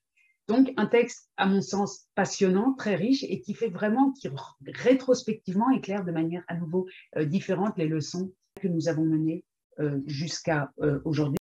[0.50, 4.28] Donc, un texte, à mon sens, passionnant, très riche et qui fait vraiment, qui
[4.66, 9.44] rétrospectivement éclaire de manière à nouveau euh, différente les leçons que nous avons menées
[9.78, 11.38] euh, jusqu'à euh, aujourd'hui.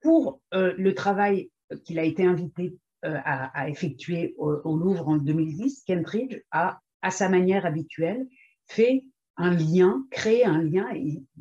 [0.00, 1.50] Pour le travail
[1.84, 7.66] qu'il a été invité à, effectuer au, Louvre en 2010, Kentridge a, à sa manière
[7.66, 8.28] habituelle,
[8.66, 9.04] fait
[9.36, 10.88] un lien, créé un lien,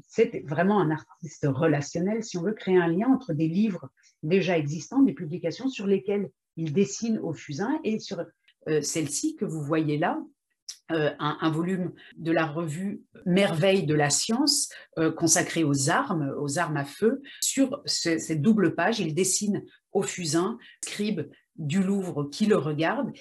[0.07, 3.89] c'est vraiment un artiste relationnel, si on veut créer un lien entre des livres
[4.23, 8.25] déjà existants, des publications sur lesquelles il dessine au fusain et sur
[8.67, 10.21] euh, celle-ci que vous voyez là,
[10.91, 16.59] euh, un, volume de la revue Merveille de la science euh, consacré aux armes, aux
[16.59, 17.23] armes à feu.
[17.41, 21.21] Sur cette double page, il dessine au fusain, scribe
[21.55, 23.11] du Louvre qui le regarde.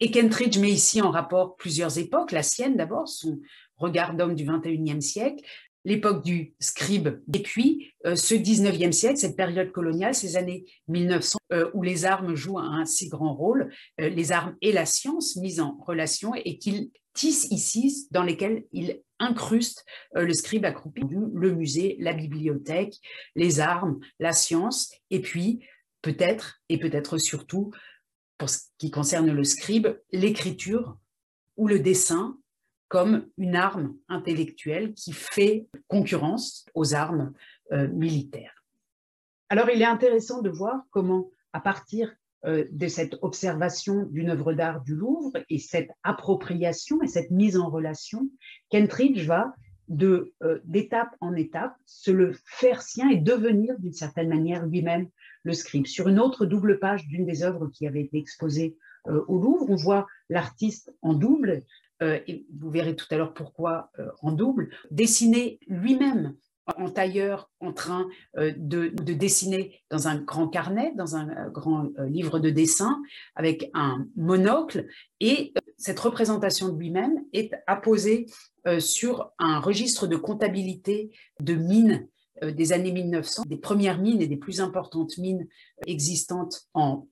[0.00, 3.40] Et Kentridge met ici en rapport plusieurs époques, la sienne d'abord, son
[3.76, 5.44] regard d'homme du 21e siècle,
[5.84, 11.38] l'époque du scribe, et puis euh, ce 19e siècle, cette période coloniale, ces années 1900,
[11.52, 15.36] euh, où les armes jouent un, si grand rôle, euh, les armes et la science
[15.36, 19.84] mises en relation, et qu'il tisse ici, dans lesquelles il incruste
[20.14, 22.94] le scribe accroupi, le musée, la bibliothèque,
[23.34, 25.58] les armes, la science, et puis
[26.00, 27.72] peut-être, et peut-être surtout,
[28.38, 30.96] pour ce qui concerne le scribe, l'écriture
[31.56, 32.38] ou le dessin,
[32.86, 37.34] comme une arme intellectuelle qui fait concurrence aux armes
[37.72, 38.64] euh, militaires.
[39.50, 42.14] Alors il est intéressant de voir comment, à partir
[42.46, 47.58] euh, de cette observation d'une œuvre d'art du Louvre et cette appropriation et cette mise
[47.58, 48.28] en relation,
[48.70, 49.54] Kentridge va
[49.90, 55.08] euh, d'étape en étape se le faire sien et devenir d'une certaine manière lui-même
[55.84, 59.76] Sur une autre double page d'une des œuvres qui avait été exposée au Louvre, on
[59.76, 61.64] voit l'artiste en double
[62.00, 66.34] et vous verrez tout à l'heure pourquoi en double, dessiner lui-même
[66.76, 72.50] en tailleur en train de, dessiner dans un grand carnet, dans un grand livre de
[72.50, 73.00] dessin,
[73.34, 74.86] avec un monocle.
[75.20, 78.26] Et cette représentation de lui-même est apposée
[78.80, 82.06] sur un registre de comptabilité de mines
[82.42, 85.46] des années 1900, des premières mines et des plus importantes mines
[85.86, 87.06] existantes en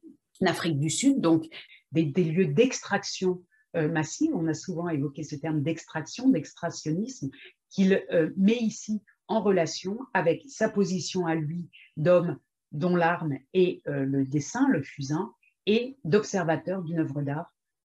[0.44, 1.46] Afrique du Sud, donc
[1.92, 3.42] des, lieux d'extraction
[3.74, 4.32] massive.
[4.34, 7.30] On a souvent évoqué ce terme d'extraction, d'extractionnisme,
[7.70, 8.04] qu'il
[8.36, 12.38] met ici en relation avec sa position à lui d'homme
[12.72, 15.32] dont l'arme est euh, le dessin, le fusain,
[15.66, 17.52] et d'observateur d'une œuvre d'art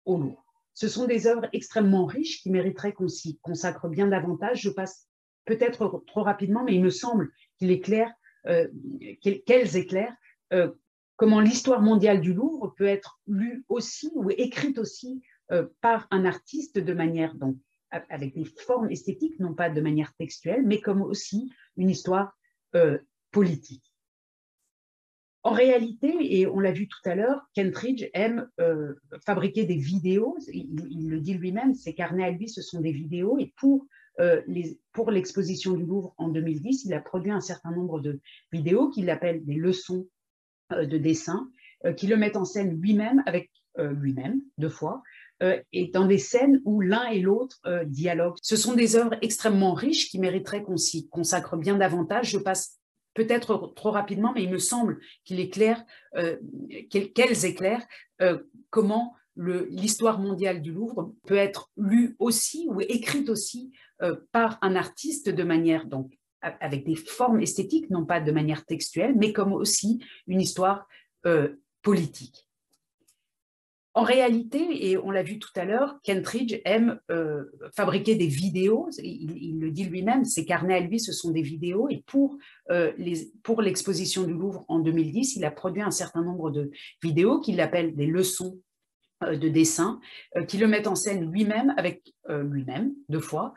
[0.05, 0.45] au Louvre.
[0.73, 4.63] Ce sont des œuvres extrêmement riches qui mériteraient qu'on s'y consacre bien davantage.
[4.63, 5.08] Je passe
[5.49, 8.13] peut-être trop rapidement, mais il me semble qu'il éclaire,
[8.47, 8.69] euh,
[9.47, 10.17] qu'elles éclairent
[10.53, 10.71] euh,
[11.17, 15.23] comment l'histoire mondiale du Louvre peut être lue aussi ou écrite aussi
[15.81, 17.57] par un artiste de manière donc
[17.91, 22.37] avec des formes esthétiques, non pas de manière textuelle, mais comme aussi une histoire
[22.75, 22.99] euh,
[23.31, 23.85] politique.
[25.45, 30.37] En réalité, et on l'a vu tout à l'heure, Kentridge aime euh, fabriquer des vidéos.
[30.53, 33.39] Il, le dit lui-même, ses carnets à lui, ce sont des vidéos.
[33.39, 33.87] Et pour,
[34.21, 34.43] euh,
[34.93, 38.21] pour l'exposition du Louvre en 2010, il a produit un certain nombre de
[38.53, 40.07] vidéos qu'il appelle des leçons
[40.71, 41.49] de dessin,
[41.97, 45.03] qui le mettent en scène lui-même, avec lui-même, deux fois,
[45.43, 48.39] euh, et dans des scènes où l'un et l'autre euh, dialoguent.
[48.43, 52.31] Ce sont des œuvres extrêmement riches qui mériteraient qu'on s'y consacre bien davantage.
[52.31, 52.79] Je passe
[53.15, 55.85] peut-être trop rapidement, mais il me semble qu'il éclaire,
[56.17, 56.37] euh,
[56.91, 57.87] qu'elles éclairent
[58.71, 63.73] comment l'histoire mondiale du Louvre peut être lue aussi ou écrite aussi
[64.33, 69.15] par un artiste de manière donc avec des formes esthétiques, non pas de manière textuelle,
[69.17, 70.89] mais comme aussi une histoire
[71.83, 72.49] politique.
[73.99, 78.89] En réalité, et on l'a vu tout à l'heure, Kentridge aime euh, fabriquer des vidéos.
[79.03, 81.89] Il, le dit lui-même, ses carnets à lui, ce sont des vidéos.
[81.89, 82.39] Et pour,
[82.71, 82.93] euh,
[83.59, 86.71] l'exposition du Louvre en 2010, il a produit un certain nombre de
[87.03, 88.68] vidéos qu'il appelle des leçons euh,
[89.23, 90.01] de dessin,
[90.47, 93.55] qui le mettent en scène lui-même, avec lui-même, deux fois,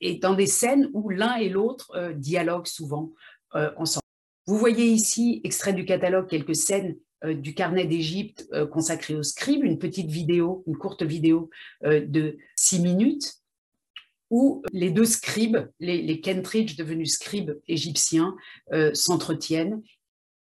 [0.00, 3.12] et dans des scènes où l'un et l'autre dialoguent souvent
[3.52, 4.02] ensemble.
[4.46, 9.22] Vous voyez ici, extrait du catalogue, quelques scènes euh, du carnet d'Égypte euh, consacré aux
[9.22, 11.50] scribes, une petite vidéo, une courte vidéo
[11.84, 13.36] euh, de six minutes,
[14.30, 18.36] où les deux scribes, les, Kentridge devenus scribes égyptiens,
[18.92, 19.82] s'entretiennent.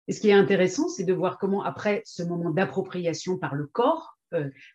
[0.08, 3.68] Et ce qui est intéressant, c'est de voir comment, après ce moment d'appropriation par le
[3.68, 4.13] corps,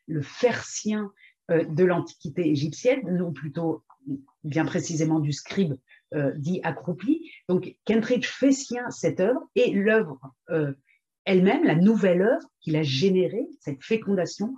[0.06, 1.10] le fersien
[1.48, 3.82] de l'Antiquité égyptienne, non plutôt
[4.44, 5.74] bien précisément du scribe
[6.36, 7.30] dit accroupi.
[7.48, 10.20] Donc Kentridge fait sien cette œuvre et l'œuvre
[11.28, 14.54] elle-même, la nouvelle œuvre qu'il a générée, cette fécondation,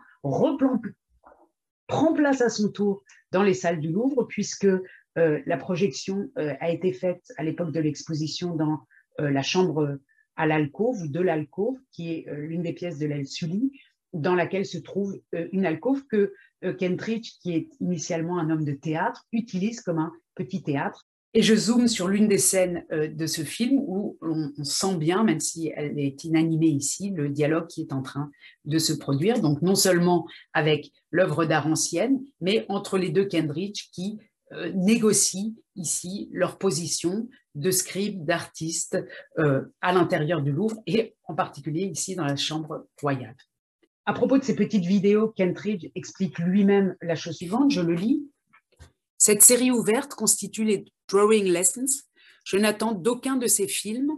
[1.88, 6.54] prend place à son tour dans les salles du Louvre, puisque euh, la projection euh,
[6.60, 8.78] a été faite à l'époque de l'exposition dans
[9.18, 9.98] euh, la chambre
[10.36, 13.72] à l'alcôve ou de l'alcôve, qui est l'une des pièces de l'aile Sully,
[14.12, 15.18] dans laquelle se trouve
[15.52, 16.32] une alcôve que
[16.78, 21.54] Kentridge, qui est initialement un homme de théâtre, utilise comme un petit théâtre et je
[21.54, 25.72] zoome sur l'une des scènes euh, de ce film où on, sent bien, même si
[25.76, 28.30] elle est inanimée ici, le dialogue qui est en train
[28.64, 29.40] de se produire.
[29.40, 34.18] Donc non seulement avec l'œuvre d'art ancienne, mais entre les deux Kendridge qui
[34.52, 38.98] euh, négocient ici leur position de scribe, d'artiste
[39.38, 43.36] euh, à l'intérieur du Louvre et en particulier ici dans la chambre royale.
[44.06, 48.26] À propos de ces petites vidéos, Kentridge explique lui-même la chose suivante, je le lis.
[49.18, 52.02] Cette série ouverte constitue les Drawing Lessons.
[52.44, 54.12] Je n'attends d'aucun de ces films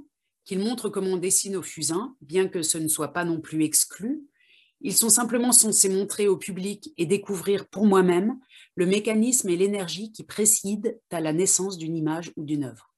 [0.45, 3.65] qu'ils montrent comment on dessine au fusain, bien que ce ne soit pas non plus
[3.65, 4.23] exclu.
[4.81, 8.39] Ils sont simplement censés montrer au public et découvrir pour moi-même
[8.75, 12.95] le mécanisme et l'énergie qui précèdent à la naissance d'une image ou d'une œuvre.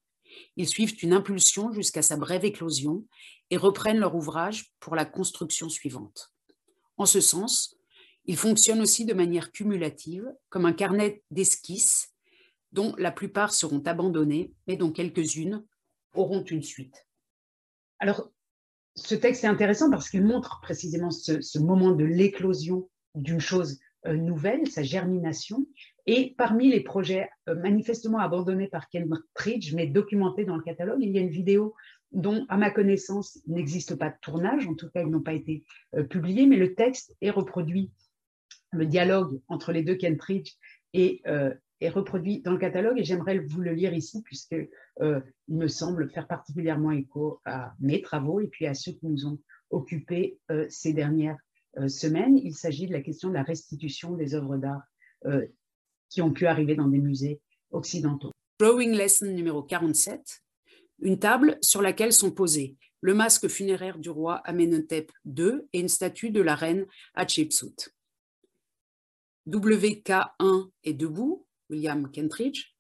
[0.56, 3.04] Ils suivent une impulsion jusqu'à sa brève éclosion
[3.50, 6.33] et reprennent leur ouvrage pour la construction suivante.
[6.96, 7.76] En ce sens,
[8.26, 12.14] il fonctionne aussi de manière cumulative, comme un carnet d'esquisses
[12.72, 15.64] dont la plupart seront abandonnées, mais dont quelques-unes
[16.14, 17.06] auront une suite.
[18.00, 18.30] Alors,
[18.96, 24.14] ce texte est intéressant parce qu'il montre précisément ce, moment de l'éclosion d'une chose euh,
[24.14, 25.66] nouvelle, sa germination.
[26.06, 31.10] Et parmi les projets euh, manifestement abandonnés par Kentridge, mais documentés dans le catalogue, il
[31.10, 31.74] y a une vidéo
[32.14, 35.64] dont, à ma connaissance, n'existe pas de tournage, en tout cas, ils n'ont pas été
[35.94, 37.90] euh, publiés, mais le texte est reproduit
[38.72, 40.54] le dialogue entre les deux Kentridge
[40.94, 44.56] est, euh, est reproduit dans le catalogue et j'aimerais vous le lire ici puisque
[45.00, 49.06] euh, il me semble faire particulièrement écho à mes travaux et puis à ceux qui
[49.06, 49.38] nous ont
[49.70, 50.38] occupés
[50.68, 51.38] ces dernières
[51.88, 52.36] semaines.
[52.36, 54.82] Il s'agit de la question de la restitution des œuvres d'art
[56.10, 57.40] qui ont pu arriver dans des musées
[57.70, 58.30] occidentaux.
[58.60, 60.43] Drawing Lesson numéro 47,
[61.00, 65.90] une table sur laquelle sont posés le masque funéraire du roi Amenhotep II et une
[65.90, 67.94] statue de la reine Hatshepsut.
[69.46, 72.74] WK1 est debout, William Kentridge.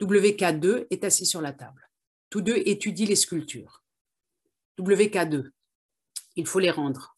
[0.00, 1.90] WK2 est assis sur la table.
[2.30, 3.84] Tous deux étudient les sculptures.
[4.78, 5.50] WK2,
[6.36, 7.14] il faut les rendre.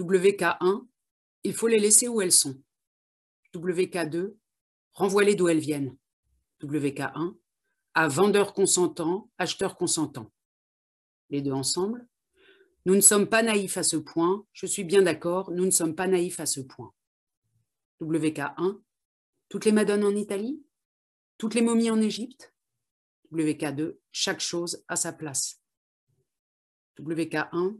[0.00, 0.88] WK1,
[1.44, 2.60] il faut les laisser où elles sont.
[3.54, 4.34] WK2,
[4.92, 5.96] renvoie-les d'où elles viennent.
[6.62, 7.36] WK1,
[7.96, 10.30] à vendeur consentant, acheteur consentant.
[11.30, 12.06] Les deux ensemble.
[12.84, 14.44] Nous ne sommes pas naïfs à ce point.
[14.52, 16.92] Je suis bien d'accord, nous ne sommes pas naïfs à ce point.
[18.02, 18.82] WK1,
[19.48, 20.62] toutes les madones en Italie,
[21.38, 22.54] toutes les momies en Égypte?
[23.32, 25.62] WK2, chaque chose à sa place.
[27.00, 27.78] WK1,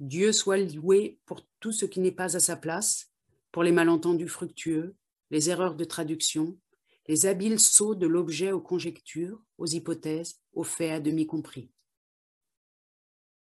[0.00, 3.12] Dieu soit loué pour tout ce qui n'est pas à sa place,
[3.52, 4.96] pour les malentendus fructueux,
[5.30, 6.58] les erreurs de traduction,
[7.08, 11.70] les habiles sauts de l'objet aux conjectures, aux hypothèses, aux faits à demi compris.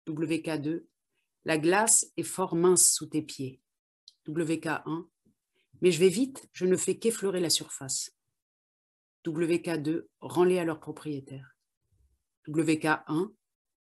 [0.08, 0.84] WK2,
[1.44, 3.60] la glace est fort mince sous tes pieds.
[4.28, 5.06] WK1,
[5.80, 8.16] mais je vais vite, je ne fais qu'effleurer la surface.
[9.26, 11.56] WK2, rends-les à leurs propriétaires.
[12.48, 13.32] WK1,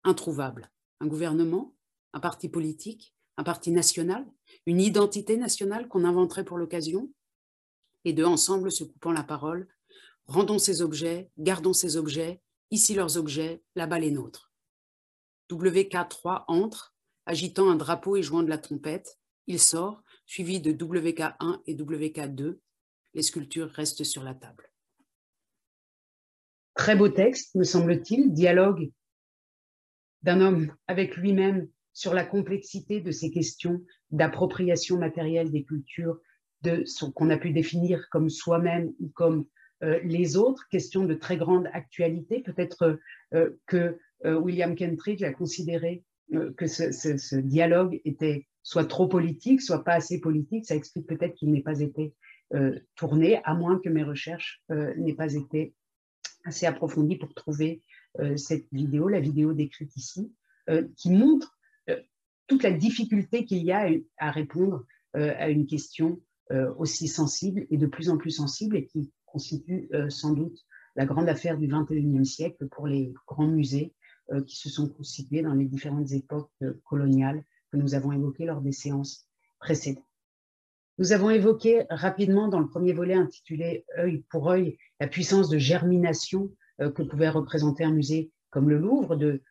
[0.05, 0.70] introuvable.
[1.01, 1.74] Un gouvernement,
[2.12, 4.26] un parti politique, un parti national,
[4.66, 7.11] une identité nationale qu'on inventerait pour l'occasion,
[8.05, 9.68] et deux ensemble se coupant la parole,
[10.26, 12.40] rendons ces objets, gardons ces objets,
[12.70, 14.53] ici leurs objets, là-bas les nôtres.
[15.51, 16.94] WK3 entre,
[17.26, 19.18] agitant un drapeau et jouant de la trompette.
[19.46, 22.59] Il sort, suivi de WK1 et WK2.
[23.14, 24.70] Les sculptures restent sur la table.
[26.74, 28.92] Très beau texte, me semble-t-il, dialogue
[30.22, 36.20] d'un homme avec lui-même sur la complexité de ces questions d'appropriation matérielle des cultures,
[36.63, 39.47] de ce qu'on a pu définir comme soi-même ou comme
[39.83, 42.41] euh, les autres, question de très grande actualité.
[42.41, 42.99] Peut-être
[43.35, 46.05] euh, que euh, William Kentridge a considéré
[46.57, 50.65] que ce, dialogue était soit trop politique, soit pas assez politique.
[50.65, 52.15] Ça explique peut-être qu'il n'ait pas été
[52.95, 55.75] tourné, à moins que mes recherches n'aient pas été
[56.45, 57.83] assez approfondies pour trouver
[58.37, 60.33] cette vidéo, la vidéo décrite ici,
[60.97, 61.59] qui montre
[62.47, 64.85] toute la difficulté qu'il y a à répondre
[65.15, 66.21] à une question
[66.78, 70.59] aussi sensible et de plus en plus sensible et qui constitue euh, sans doute
[70.96, 73.94] la grande affaire du XXIe siècle pour les grands musées
[74.32, 78.46] euh, qui se sont constitués dans les différentes époques euh, coloniales que nous avons évoquées
[78.46, 79.26] lors des séances
[79.59, 80.05] précédentes.
[80.98, 85.57] Nous avons évoqué rapidement dans le premier volet intitulé œil pour œil la puissance de
[85.57, 89.42] germination que pouvait représenter un musée comme le Louvre, de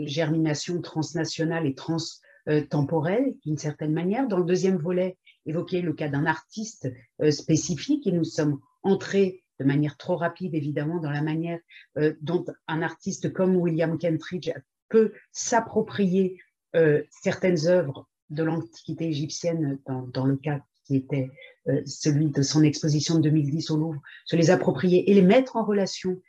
[0.00, 4.26] germination transnationale et transtemporelle d'une certaine manière.
[4.26, 5.16] Dans le deuxième volet,
[5.46, 6.92] évoqué le cas d'un artiste
[7.30, 11.58] spécifique et nous sommes entrer de manière trop rapide, évidemment, dans la manière
[11.98, 14.50] euh, dont un artiste comme William Kentridge
[14.88, 16.38] peut s'approprier
[16.74, 21.30] euh, certaines œuvres de l'Antiquité égyptienne, dans, le cas qui était
[21.68, 25.56] euh, celui de son exposition de 2010 au Louvre, se les approprier et les mettre
[25.56, 26.20] en relation,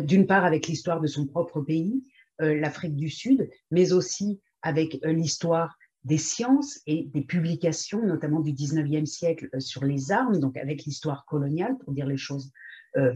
[0.00, 2.02] d'une part avec l'histoire de son propre pays,
[2.40, 9.06] l'Afrique du Sud, mais aussi avec l'histoire des sciences et des publications, notamment du 19e
[9.06, 12.52] siècle, euh, sur les armes, donc avec l'histoire coloniale, pour dire les choses
[12.96, 13.12] euh,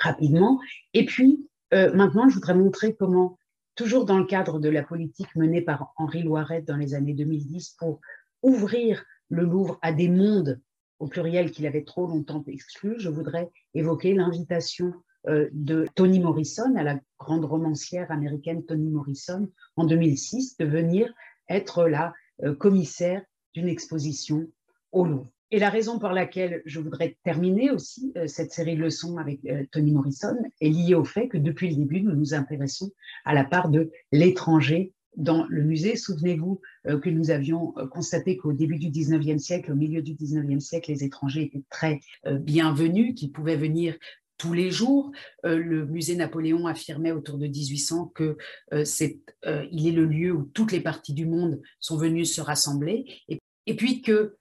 [0.00, 0.60] rapidement.
[0.94, 3.38] Et puis, euh, maintenant, je voudrais montrer comment,
[3.76, 7.76] toujours dans le cadre de la politique menée par Henri Loiret dans les années 2010,
[7.78, 8.00] pour
[8.42, 10.60] ouvrir le Louvre à des mondes
[10.98, 14.92] au pluriel qu'il avait trop longtemps exclus, je voudrais évoquer l'invitation
[15.24, 21.12] de Toni Morrison, à la grande romancière américaine Toni Morrison, en 2006, de venir
[21.48, 22.12] être la
[22.42, 23.22] euh, commissaire
[23.54, 24.48] d'une exposition
[24.90, 25.30] au Louvre.
[25.50, 29.44] Et la raison pour laquelle je voudrais terminer aussi euh, cette série de leçons avec
[29.44, 32.90] euh, Tony Morrison est liée au fait que depuis le début, nous nous intéressons
[33.24, 35.94] à la part de l'étranger dans le musée.
[35.94, 40.90] Souvenez-vous que nous avions constaté qu'au début du 19e siècle, au milieu du 19e siècle,
[40.90, 42.00] les étrangers étaient très
[42.40, 43.94] bienvenus, qu'ils pouvaient venir
[44.42, 45.12] tous les jours.
[45.44, 48.36] Euh, le musée Napoléon affirmait autour de 1800 que
[48.72, 52.24] euh, c'est, euh, il est le lieu où toutes les parties du monde sont venues
[52.24, 54.36] se rassembler, et, puis que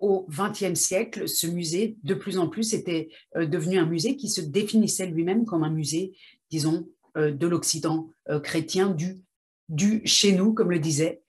[0.00, 4.40] au XXe siècle, ce musée, de plus en plus, était devenu un musée qui se
[4.40, 6.16] définissait lui-même comme un musée,
[6.50, 8.10] disons, de l'Occident
[8.42, 9.20] chrétien, du,
[9.68, 11.22] du chez nous, comme le disait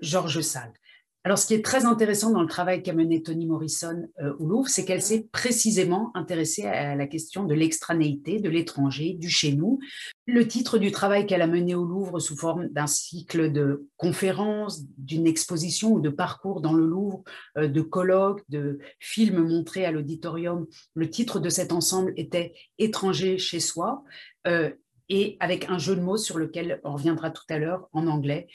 [0.00, 0.72] Georges Sall.
[1.24, 4.46] Alors, ce qui est très intéressant dans le travail qu'a mené Toni Morrison euh, au
[4.46, 9.52] Louvre, c'est qu'elle s'est précisément intéressée à la question de l'extranéité, de l'étranger, du chez
[9.52, 9.78] nous.
[10.26, 14.82] Le titre du travail qu'elle a mené au Louvre sous forme d'un cycle de conférences,
[14.98, 17.22] d'une exposition ou de parcours dans le Louvre,
[17.56, 23.38] euh, de colloques, de films montrés à l'auditorium, le titre de cet ensemble était Étranger
[23.38, 24.02] chez soi.
[24.48, 24.70] Euh,
[25.08, 28.46] et avec un jeu de mots sur lequel on reviendra tout à l'heure en anglais.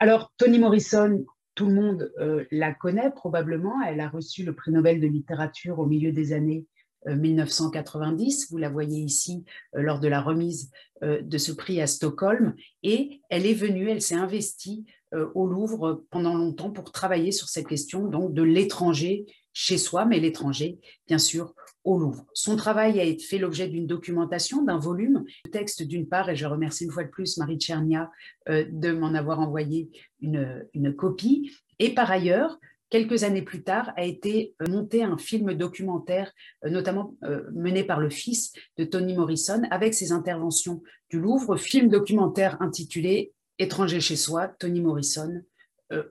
[0.00, 1.24] Alors, Toni Morrison,
[1.60, 3.82] tout le monde euh, la connaît probablement.
[3.86, 6.64] Elle a reçu le prix Nobel de littérature au milieu des années
[7.06, 8.44] 1990.
[8.44, 9.44] Euh, Vous la voyez ici
[9.76, 10.70] euh, lors de la remise
[11.02, 12.54] de ce prix à Stockholm.
[12.82, 17.66] Et elle est venue, elle s'est investie au Louvre pendant longtemps pour travailler sur cette
[17.66, 21.54] question donc de l'étranger chez soi, mais l'étranger, bien sûr,
[21.84, 22.26] au Louvre.
[22.34, 26.46] Son travail a fait l'objet d'une documentation, d'un volume, de texte d'une part, et je
[26.46, 28.10] remercie une fois de plus Marie Tchernia
[28.48, 31.52] euh, de m'en avoir envoyé une, une, copie.
[31.78, 32.58] Et par ailleurs,
[32.90, 36.32] quelques années plus tard, a été euh, monté un film documentaire,
[36.64, 37.14] euh, notamment
[37.52, 43.32] mené par le fils de Toni Morrison, avec ses interventions du Louvre, film documentaire intitulé
[43.58, 45.42] Étranger chez soi, Toni Morrison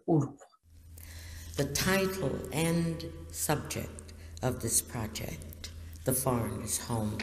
[0.05, 0.49] au Louvre.
[1.57, 4.13] The title and subject
[4.43, 5.49] of this project,
[6.10, 7.20] The Foreigner's Home,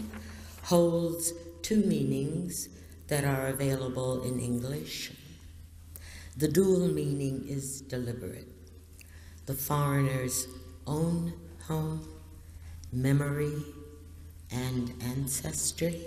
[0.63, 2.69] holds two meanings
[3.09, 5.11] that are available in English.
[6.37, 8.47] The dual meaning is deliberate.
[9.47, 10.47] The foreigner's
[10.87, 11.33] own
[11.65, 12.07] home,
[12.93, 13.57] memory,
[14.53, 16.03] and ancestry,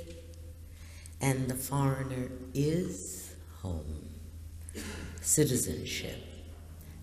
[1.19, 4.07] and the foreigner is home,
[5.19, 6.23] citizenship,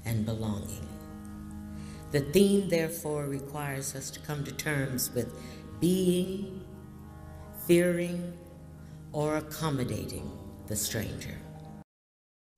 [0.06, 0.88] and belonging.
[2.12, 5.34] The theme, therefore, requires us to come to terms with
[5.80, 6.60] being,
[7.66, 8.32] fearing,
[9.12, 10.30] or accommodating
[10.68, 11.36] the stranger.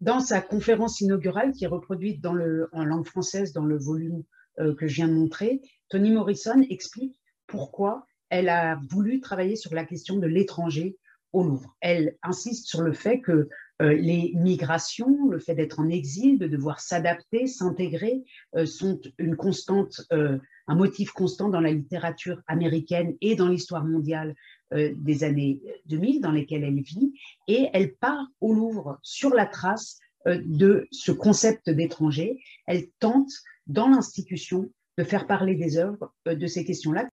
[0.01, 4.23] Dans sa conférence inaugurale, qui est reproduite en langue française dans le volume
[4.61, 9.75] euh, que je viens de montrer, Toni Morrison explique pourquoi elle a voulu travailler sur
[9.75, 10.97] la question de l'étranger
[11.33, 11.75] au Louvre.
[11.81, 13.49] Elle insiste sur le fait que
[13.81, 18.24] les migrations, le fait d'être en exil, de devoir s'adapter, s'intégrer,
[18.57, 23.85] euh, sont une constante, euh, un motif constant dans la littérature américaine et dans l'histoire
[23.85, 24.35] mondiale
[24.70, 27.14] des années 2000 dans lesquelles elle vit.
[27.47, 32.39] Et elle part au Louvre sur la trace de ce concept d'étranger.
[32.66, 33.33] Elle tente,
[33.66, 37.09] dans l'institution, de faire parler des œuvres de ces questions-là.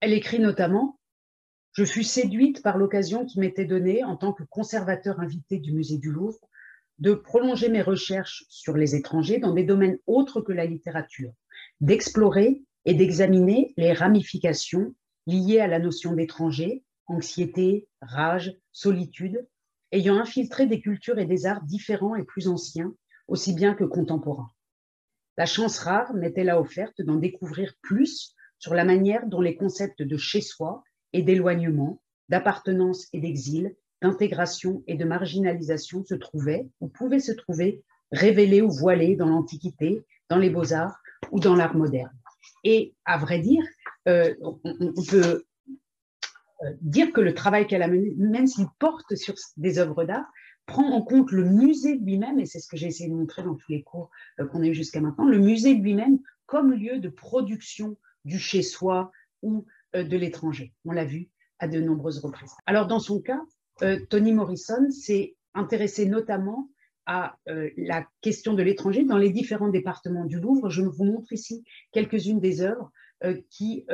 [0.00, 0.98] Elle écrit notamment
[1.74, 5.98] je fus séduite par l'occasion qui m'était donnée, en tant que conservateur invité du musée
[5.98, 6.38] du Louvre,
[7.00, 11.32] de prolonger mes recherches sur les étrangers dans des domaines autres que la littérature,
[11.80, 14.94] d'explorer et d'examiner les ramifications
[15.26, 19.44] liées à la notion d'étranger, anxiété, rage, solitude,
[19.90, 22.94] ayant infiltré des cultures et des arts différents et plus anciens,
[23.26, 24.52] aussi bien que contemporains.
[25.36, 30.02] La chance rare m'était là offerte d'en découvrir plus sur la manière dont les concepts
[30.02, 30.84] de chez soi
[31.14, 37.82] et d'éloignement, d'appartenance et d'exil, d'intégration et de marginalisation se trouvaient ou pouvaient se trouver
[38.12, 40.98] révélés ou voilés dans l'Antiquité, dans les beaux-arts
[41.30, 42.12] ou dans l'art moderne.
[42.64, 43.64] Et à vrai dire,
[44.08, 45.44] euh, on, peut
[46.62, 50.26] euh, dire que le travail qu'elle a mené, même s'il porte sur des œuvres d'art,
[50.66, 53.54] prend en compte le musée lui-même, et c'est ce que j'ai essayé de montrer dans
[53.54, 54.10] tous les cours
[54.40, 59.12] euh, qu'on a eu jusqu'à maintenant, le musée lui-même comme lieu de production du chez-soi
[59.42, 59.66] ou
[60.02, 60.72] de l'étranger.
[60.84, 61.28] On l'a vu
[61.58, 62.54] à de nombreuses reprises.
[62.66, 63.40] Alors dans son cas,
[63.82, 66.68] euh, Toni Morrison s'est intéressé notamment
[67.06, 70.70] à euh, la question de l'étranger dans les différents départements du Louvre.
[70.70, 72.90] Je vous montre ici quelques-unes des œuvres
[73.48, 73.86] qui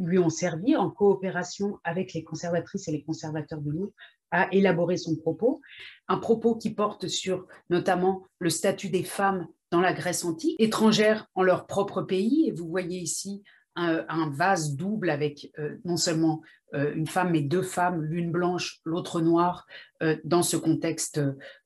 [0.00, 3.92] lui ont servi en coopération avec les conservatrices et les conservateurs du Louvre
[4.32, 5.60] à élaborer son propos.
[6.08, 11.28] Un propos qui porte sur notamment le statut des femmes dans la Grèce antique, étrangères
[11.34, 12.48] en leur propre pays.
[12.48, 13.42] Et vous voyez ici
[13.76, 16.42] un, vase double avec euh, non seulement
[16.74, 19.66] euh, une femme, mais deux femmes, l'une blanche, l'autre noire,
[20.02, 21.20] euh, dans ce contexte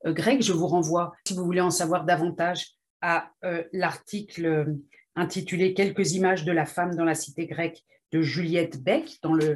[0.05, 0.43] grec.
[0.43, 3.31] Je vous renvoie, si vous voulez en savoir davantage, à
[3.73, 4.75] l'article
[5.15, 9.55] intitulé Quelques images de la femme dans la cité grecque de Juliette Beck, dans le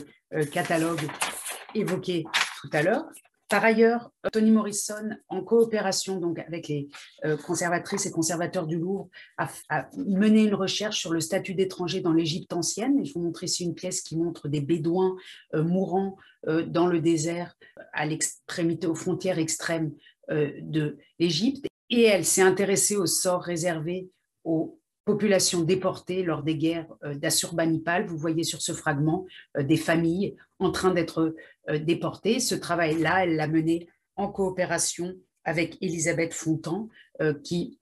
[0.53, 1.01] catalogue
[1.74, 2.24] évoqué
[2.61, 3.07] tout à l'heure.
[3.51, 6.88] Par ailleurs, Toni Morrison, en coopération donc avec les
[7.24, 9.51] euh, conservatrices et conservateurs du Louvre, a,
[9.96, 13.05] mené une recherche sur le statut d'étranger dans l'Égypte ancienne.
[13.05, 15.16] je vous montre ici une pièce qui montre des Bédouins
[15.55, 17.57] euh, mourants euh, dans le désert,
[17.92, 19.92] à l'extrémité, aux frontières extrêmes
[20.28, 21.66] de l'Égypte.
[21.88, 24.11] Et elle s'est intéressée au sort réservé
[24.44, 28.07] aux populations déportées lors des guerres d'Assurbanipal.
[28.07, 29.26] Vous voyez sur ce fragment
[29.59, 31.34] des familles en train d'être
[31.68, 32.38] euh, déportée.
[32.38, 36.88] Ce travail-là, elle l'a mené en coopération avec Elisabeth Fontan,
[37.20, 37.78] euh, qui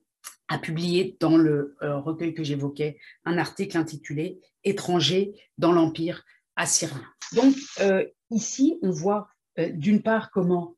[0.49, 6.25] a publié dans le recueil que j'évoquais un article intitulé Étrangers dans l'Empire
[6.57, 7.05] assyrien.
[7.35, 7.55] Donc
[8.31, 10.75] ici, on voit d'une part comment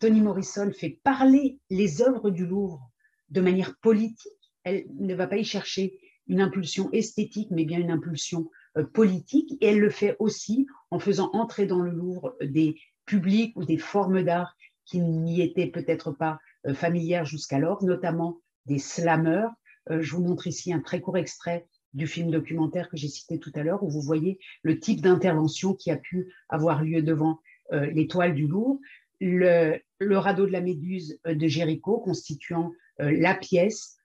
[0.00, 2.90] Toni Morrison fait parler les œuvres du Louvre
[3.28, 4.43] de manière politique.
[4.64, 9.56] Elle ne va pas y chercher une impulsion esthétique, mais bien une impulsion euh, politique.
[9.60, 13.78] Et elle le fait aussi en faisant entrer dans le Louvre des publics ou des
[13.78, 19.48] formes d'art qui n'y étaient peut-être pas euh, familières jusqu'alors, notamment des slammers.
[19.90, 23.38] Euh, je vous montre ici un très court extrait du film documentaire que j'ai cité
[23.38, 27.38] tout à l'heure, où vous voyez le type d'intervention qui a pu avoir lieu devant
[27.70, 28.80] l'étoile du Louvre.
[29.20, 33.96] Le, le, radeau de la Méduse de Géricault constituant la pièce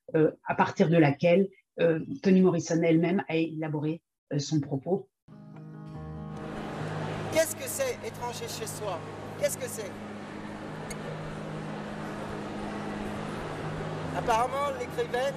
[0.47, 1.47] à partir de laquelle
[2.21, 4.01] Toni Morrison elle-même a élaboré
[4.31, 5.07] euh, son propos.
[7.31, 8.99] Qu'est-ce que c'est étranger chez soi?
[9.39, 9.91] Qu'est-ce que c'est?
[14.15, 15.33] Apparemment, l'écrivaine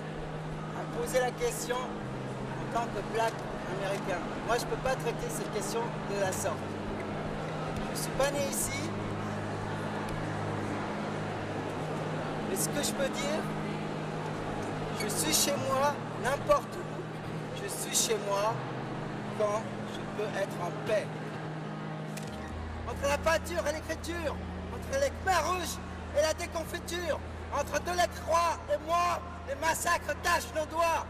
[0.76, 3.32] a posé la question en tant que black
[3.78, 4.20] américain.
[4.46, 5.80] Moi, je ne peux pas traiter cette question
[6.14, 6.56] de la sorte.
[7.86, 8.90] Je ne suis pas né ici.
[12.50, 13.40] Mais ce que je peux dire,
[15.02, 17.62] je suis chez moi n'importe où.
[17.62, 18.54] Je suis chez moi
[19.38, 19.62] quand
[19.94, 21.06] je peux être en paix.
[22.88, 24.36] Entre la peinture et l'écriture,
[24.74, 25.78] entre les khmers rouges
[26.16, 27.18] et la déconfiture,
[27.54, 31.06] entre Delacroix et moi, les massacres tachent nos doigts,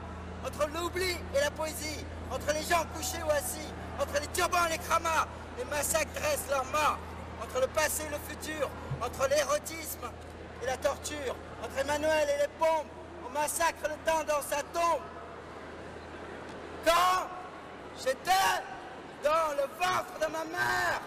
[0.47, 3.69] entre l'oubli et la poésie, entre les gens couchés ou assis,
[4.01, 5.27] entre les turbans et les cramas,
[5.59, 6.97] les massacres dressent leurs mains,
[7.43, 8.69] entre le passé et le futur,
[9.01, 10.07] entre l'érotisme
[10.63, 12.87] et la torture, entre Emmanuel et les bombes,
[13.33, 15.03] massacre le temps dans sa tombe.
[16.85, 17.29] Quand
[17.99, 18.31] J'étais
[19.23, 21.03] dans le ventre de ma mère.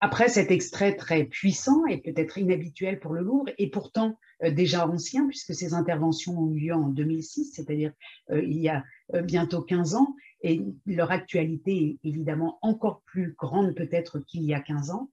[0.00, 4.86] Après cet extrait très puissant et peut-être inhabituel pour le Louvre, et pourtant euh, déjà
[4.86, 7.92] ancien, puisque ces interventions ont eu lieu en 2006, c'est-à-dire
[8.30, 8.82] euh, il y a
[9.14, 14.54] euh, bientôt 15 ans, et leur actualité est évidemment encore plus grande peut-être qu'il y
[14.54, 15.10] a 15 ans.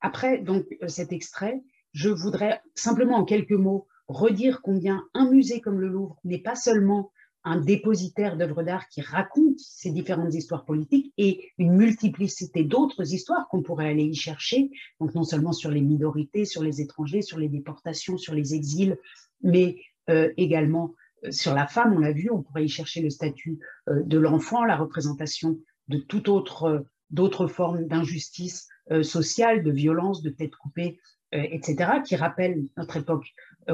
[0.00, 1.62] après donc cet extrait,
[1.96, 6.54] je voudrais simplement en quelques mots redire combien un musée comme le Louvre n'est pas
[6.54, 7.10] seulement
[7.42, 13.48] un dépositaire d'œuvres d'art qui raconte ces différentes histoires politiques et une multiplicité d'autres histoires
[13.48, 14.70] qu'on pourrait aller y chercher,
[15.00, 18.98] donc non seulement sur les minorités, sur les étrangers, sur les déportations, sur les exils,
[19.42, 19.78] mais
[20.10, 20.94] euh, également
[21.24, 24.18] euh, sur la femme, on l'a vu, on pourrait y chercher le statut euh, de
[24.18, 28.68] l'enfant, la représentation de toute autre d'autres formes d'injustice
[29.02, 30.98] sociale, de violence, de tête coupée,
[31.32, 33.26] etc., qui rappellent notre époque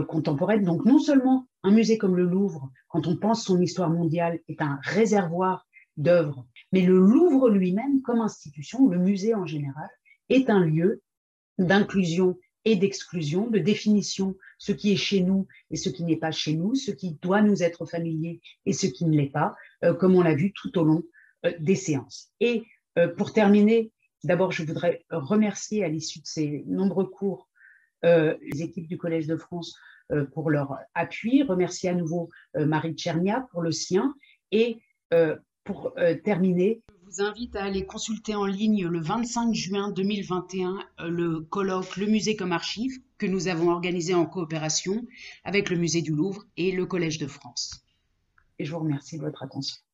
[0.08, 0.64] contemporaine.
[0.64, 4.62] Donc non seulement un musée comme le Louvre, quand on pense son histoire mondiale, est
[4.62, 9.88] un réservoir d'œuvres, mais le Louvre lui-même, comme institution, le musée en général,
[10.28, 11.02] est un lieu
[11.58, 16.30] d'inclusion et d'exclusion, de définition, ce qui est chez nous et ce qui n'est pas
[16.30, 19.94] chez nous, ce qui doit nous être familier et ce qui ne l'est pas, euh,
[19.94, 21.02] comme on l'a vu tout au long
[21.44, 22.30] euh, des séances.
[22.40, 22.64] Et
[22.98, 23.90] euh, pour terminer,
[24.24, 27.48] d'abord, je voudrais remercier à l'issue de ces nombreux cours
[28.04, 29.76] les équipes du Collège de France
[30.12, 34.14] euh, pour leur appui, remercier à nouveau euh, Marie Tchernia pour le sien
[34.50, 34.78] et
[35.14, 35.94] euh, pour
[36.24, 41.96] terminer, je vous invite à aller consulter en ligne le 25 juin 2021 le colloque
[41.96, 45.06] Le musée comme archive que nous avons organisé en coopération
[45.44, 47.84] avec le musée du Louvre et le Collège de France.
[48.58, 49.76] Et je vous remercie de votre attention.